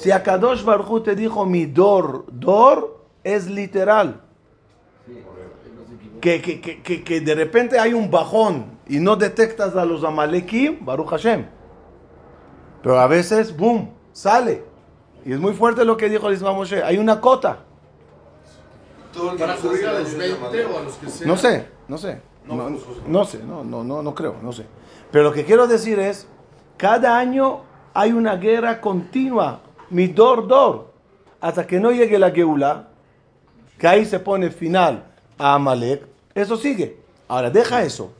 Si 0.00 0.10
Akadosh 0.10 0.64
Baruj 0.64 0.90
Hu 0.90 1.00
te 1.02 1.14
dijo 1.14 1.44
mi 1.44 1.66
dor, 1.66 2.24
dor 2.32 3.04
es 3.22 3.50
literal. 3.50 4.22
Que, 6.22 6.40
que, 6.40 6.62
que, 6.62 6.82
que, 6.82 7.04
que 7.04 7.20
de 7.20 7.34
repente 7.34 7.78
hay 7.78 7.92
un 7.92 8.10
bajón 8.10 8.78
y 8.88 8.98
no 8.98 9.16
detectas 9.16 9.76
a 9.76 9.84
los 9.84 10.02
Amalekim, 10.02 10.82
Baruch 10.86 11.08
Hashem. 11.08 11.44
Pero 12.82 12.98
a 12.98 13.06
veces, 13.08 13.54
boom, 13.54 13.90
sale. 14.12 14.64
Y 15.26 15.34
es 15.34 15.38
muy 15.38 15.52
fuerte 15.52 15.84
lo 15.84 15.98
que 15.98 16.08
dijo 16.08 16.30
el 16.30 16.40
Moshe. 16.40 16.82
Hay 16.82 16.96
una 16.96 17.20
cota. 17.20 17.58
Todo 19.12 19.32
el 19.32 19.36
que 19.36 19.44
Para 19.44 19.56
cubrir 19.56 19.86
a 19.86 19.98
los 19.98 20.08
ayuno 20.08 20.24
es 20.24 20.30
20 20.30 20.46
Amalek. 20.46 20.74
o 20.74 20.78
a 20.78 20.82
los 20.82 20.94
que 20.94 21.10
sean. 21.10 21.28
No 21.28 21.36
sé, 21.36 21.68
no 21.88 21.98
sé. 21.98 22.22
No, 22.46 22.56
No, 22.56 22.78
pues, 22.78 22.86
no 23.06 23.24
sé, 23.26 23.42
no, 23.44 23.64
no, 23.64 23.84
no, 23.84 24.02
no 24.02 24.14
creo, 24.14 24.36
no 24.40 24.50
sé. 24.50 24.64
Pero 25.10 25.24
lo 25.24 25.32
que 25.34 25.44
quiero 25.44 25.66
decir 25.66 25.98
es, 25.98 26.26
cada 26.78 27.18
año 27.18 27.64
hay 27.92 28.12
una 28.12 28.36
guerra 28.36 28.80
continua, 28.80 29.60
mi 29.90 30.06
dor, 30.08 30.46
dor, 30.46 30.92
hasta 31.40 31.66
que 31.66 31.78
no 31.78 31.90
llegue 31.90 32.18
la 32.18 32.30
Geula, 32.30 32.88
que 33.78 33.86
ahí 33.86 34.04
se 34.04 34.18
pone 34.18 34.50
final 34.50 35.04
a 35.38 35.54
Amalek, 35.54 36.06
eso 36.34 36.56
sigue. 36.56 36.98
Ahora, 37.28 37.50
deja 37.50 37.82
eso. 37.82 38.12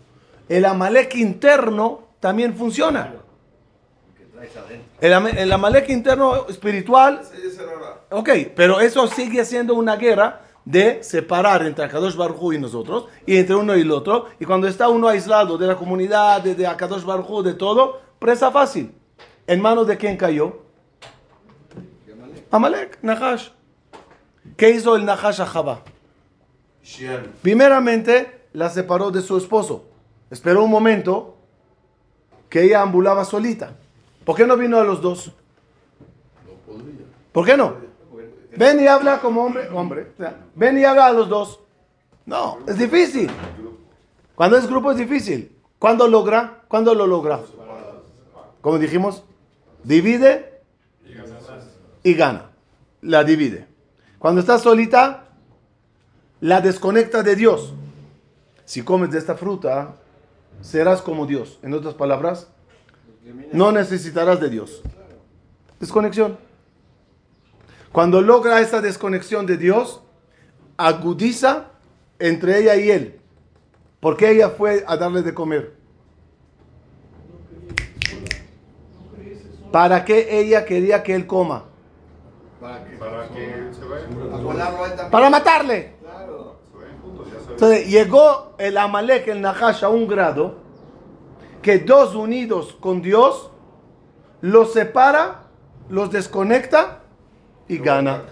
El 0.48 0.64
Amalek 0.64 1.14
interno 1.16 2.00
también 2.18 2.54
funciona. 2.54 3.12
El, 5.00 5.38
el 5.38 5.52
Amalek 5.52 5.88
interno 5.90 6.48
espiritual 6.48 7.20
Ok, 8.12 8.28
pero 8.56 8.80
eso 8.80 9.06
sigue 9.06 9.44
siendo 9.44 9.74
una 9.74 9.94
guerra 9.94 10.40
de 10.64 11.02
separar 11.04 11.64
entre 11.64 11.84
Akadosh 11.84 12.16
Baruj 12.16 12.54
y 12.54 12.58
nosotros, 12.58 13.06
y 13.24 13.36
entre 13.36 13.54
uno 13.54 13.76
y 13.76 13.82
el 13.82 13.90
otro, 13.92 14.26
y 14.40 14.44
cuando 14.44 14.66
está 14.66 14.88
uno 14.88 15.06
aislado 15.06 15.56
de 15.56 15.68
la 15.68 15.76
comunidad, 15.76 16.42
de, 16.42 16.56
de 16.56 16.66
Akadosh 16.66 17.04
Baruj 17.04 17.44
de 17.44 17.54
todo, 17.54 18.00
presa 18.18 18.50
fácil. 18.50 18.92
¿En 19.46 19.60
manos 19.60 19.86
de 19.86 19.96
quién 19.96 20.16
cayó? 20.16 20.58
Amalek, 22.50 22.98
Nahash. 23.02 23.48
¿Qué 24.56 24.70
hizo 24.70 24.96
el 24.96 25.04
Nahash 25.04 25.40
a 25.40 25.46
Jabá? 25.46 25.82
Primeramente, 27.42 28.48
la 28.52 28.70
separó 28.70 29.10
de 29.10 29.22
su 29.22 29.36
esposo. 29.36 29.84
Esperó 30.30 30.64
un 30.64 30.70
momento 30.70 31.36
que 32.48 32.62
ella 32.64 32.82
ambulaba 32.82 33.24
solita. 33.24 33.74
¿Por 34.24 34.36
qué 34.36 34.46
no 34.46 34.56
vino 34.56 34.78
a 34.78 34.84
los 34.84 35.00
dos? 35.00 35.32
No 36.46 36.52
podría. 36.66 37.06
¿Por 37.32 37.46
qué 37.46 37.56
no? 37.56 37.74
Ven 38.56 38.80
y 38.80 38.86
habla 38.86 39.20
como 39.20 39.44
hombre. 39.44 39.68
hombre. 39.68 40.12
Ven 40.54 40.78
y 40.78 40.84
habla 40.84 41.06
a 41.06 41.12
los 41.12 41.28
dos. 41.28 41.60
No, 42.26 42.58
es 42.66 42.76
difícil. 42.78 43.30
Cuando 44.34 44.56
es 44.56 44.66
grupo 44.66 44.90
es 44.90 44.98
difícil. 44.98 45.56
¿Cuándo 45.78 46.08
logra? 46.08 46.62
¿Cuándo 46.68 46.94
lo 46.94 47.06
logra? 47.06 47.40
Como 48.60 48.78
dijimos, 48.78 49.22
divide 49.84 50.49
y 52.02 52.14
gana. 52.14 52.50
La 53.02 53.24
divide. 53.24 53.66
Cuando 54.18 54.40
estás 54.40 54.62
solita, 54.62 55.28
la 56.40 56.60
desconecta 56.60 57.22
de 57.22 57.36
Dios. 57.36 57.74
Si 58.64 58.82
comes 58.82 59.10
de 59.10 59.18
esta 59.18 59.36
fruta, 59.36 59.96
serás 60.60 61.02
como 61.02 61.26
Dios. 61.26 61.58
En 61.62 61.72
otras 61.72 61.94
palabras, 61.94 62.48
no 63.52 63.72
necesitarás 63.72 64.40
de 64.40 64.50
Dios. 64.50 64.82
Desconexión. 65.78 66.38
Cuando 67.92 68.20
logra 68.20 68.60
esa 68.60 68.80
desconexión 68.80 69.46
de 69.46 69.56
Dios, 69.56 70.02
agudiza 70.76 71.70
entre 72.18 72.58
ella 72.58 72.76
y 72.76 72.90
él. 72.90 73.20
Porque 73.98 74.30
ella 74.30 74.50
fue 74.50 74.84
a 74.86 74.96
darle 74.96 75.22
de 75.22 75.34
comer. 75.34 75.74
¿Para 79.72 80.04
qué 80.04 80.40
ella 80.40 80.64
quería 80.64 81.02
que 81.02 81.14
él 81.14 81.26
coma? 81.26 81.69
Para 82.60 82.84
que 82.84 82.96
Para 82.96 83.28
que 83.28 83.70
se 83.72 83.84
vayan. 83.84 84.32
a 84.32 84.36
volarlo 84.36 84.84
a 84.84 84.86
él 84.86 84.90
también. 84.90 85.10
Para 85.10 85.30
matarle. 85.30 85.96
Claro. 86.00 86.56
Entonces 87.50 87.88
llegó 87.88 88.54
el 88.58 88.76
Amalek, 88.76 89.28
el 89.28 89.40
Nahash, 89.40 89.84
a 89.84 89.88
un 89.88 90.06
grado 90.06 90.56
que 91.62 91.78
dos 91.78 92.14
unidos 92.14 92.76
con 92.80 93.02
Dios 93.02 93.50
los 94.40 94.72
separa, 94.72 95.42
los 95.88 96.10
desconecta 96.10 97.00
y 97.68 97.78
gana. 97.78 98.22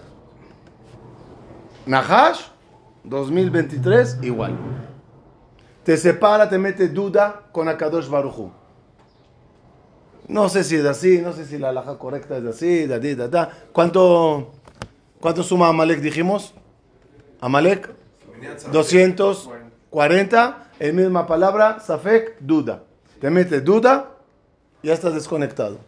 Nahash, 1.85 2.41
2023, 3.03 4.19
igual. 4.23 4.55
Te 5.83 5.97
separa, 5.97 6.49
te 6.49 6.57
mete 6.57 6.87
duda 6.87 7.43
con 7.51 7.67
Akadosh 7.67 8.07
Baruchu. 8.09 8.51
No 10.29 10.47
sé 10.47 10.63
si 10.63 10.75
es 10.75 10.85
así, 10.85 11.19
no 11.23 11.33
sé 11.33 11.43
si 11.43 11.57
la 11.57 11.69
alhaja 11.69 11.97
correcta 11.97 12.37
es 12.37 12.45
así, 12.45 12.85
da, 12.85 12.99
da, 12.99 13.27
da. 13.27 13.49
¿Cuánto, 13.73 14.51
¿Cuánto 15.19 15.41
suma 15.41 15.69
Amalek 15.69 16.01
dijimos? 16.01 16.53
Amalek, 17.41 17.89
240, 18.71 20.71
en 20.79 20.95
misma 20.95 21.25
palabra, 21.25 21.79
Safek, 21.79 22.37
duda. 22.41 22.83
Te 23.19 23.31
mete 23.31 23.59
duda, 23.61 24.11
ya 24.83 24.93
estás 24.93 25.15
desconectado. 25.15 25.79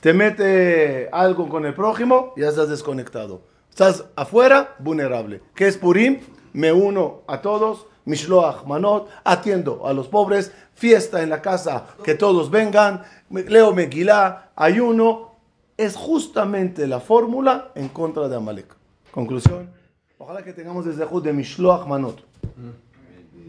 Te 0.00 0.14
mete 0.14 1.08
algo 1.10 1.48
con 1.48 1.66
el 1.66 1.74
prójimo, 1.74 2.32
ya 2.36 2.48
estás 2.48 2.68
desconectado. 2.68 3.40
Estás 3.70 4.04
afuera, 4.14 4.76
vulnerable. 4.78 5.42
¿Qué 5.52 5.66
es 5.66 5.76
Purim? 5.76 6.20
Me 6.52 6.72
uno 6.72 7.22
a 7.26 7.42
todos, 7.42 7.88
Mishloach 8.10 8.66
Manot, 8.66 9.08
atiendo 9.24 9.86
a 9.86 9.92
los 9.92 10.08
pobres, 10.08 10.52
fiesta 10.74 11.22
en 11.22 11.30
la 11.30 11.40
casa, 11.40 11.86
que 12.04 12.14
todos 12.14 12.50
vengan, 12.50 13.02
leo 13.30 13.72
Megilá, 13.72 14.50
ayuno. 14.56 15.30
Es 15.76 15.96
justamente 15.96 16.86
la 16.86 17.00
fórmula 17.00 17.72
en 17.74 17.88
contra 17.88 18.28
de 18.28 18.36
Amalek. 18.36 18.76
Conclusión. 19.10 19.70
Ojalá 20.18 20.42
que 20.42 20.52
tengamos 20.52 20.84
desde 20.84 21.06
de 21.06 21.32
Mishloach 21.32 21.86
Manot 21.86 22.22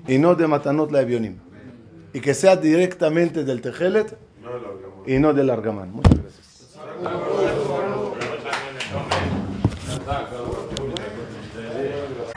y 0.07 0.18
no 0.18 0.36
de 0.36 0.47
Matanot 0.47 0.91
la 0.91 1.01
Evionim. 1.01 1.38
Y 2.14 2.22
que 2.22 2.34
sea 2.34 2.55
directamente 2.55 3.43
del 3.43 3.62
Tejelet 3.62 4.18
y 5.05 5.20
no 5.20 5.34
del 5.34 5.49
Argamán. 5.49 5.91
Muchas 5.91 6.20
gracias. 6.22 6.78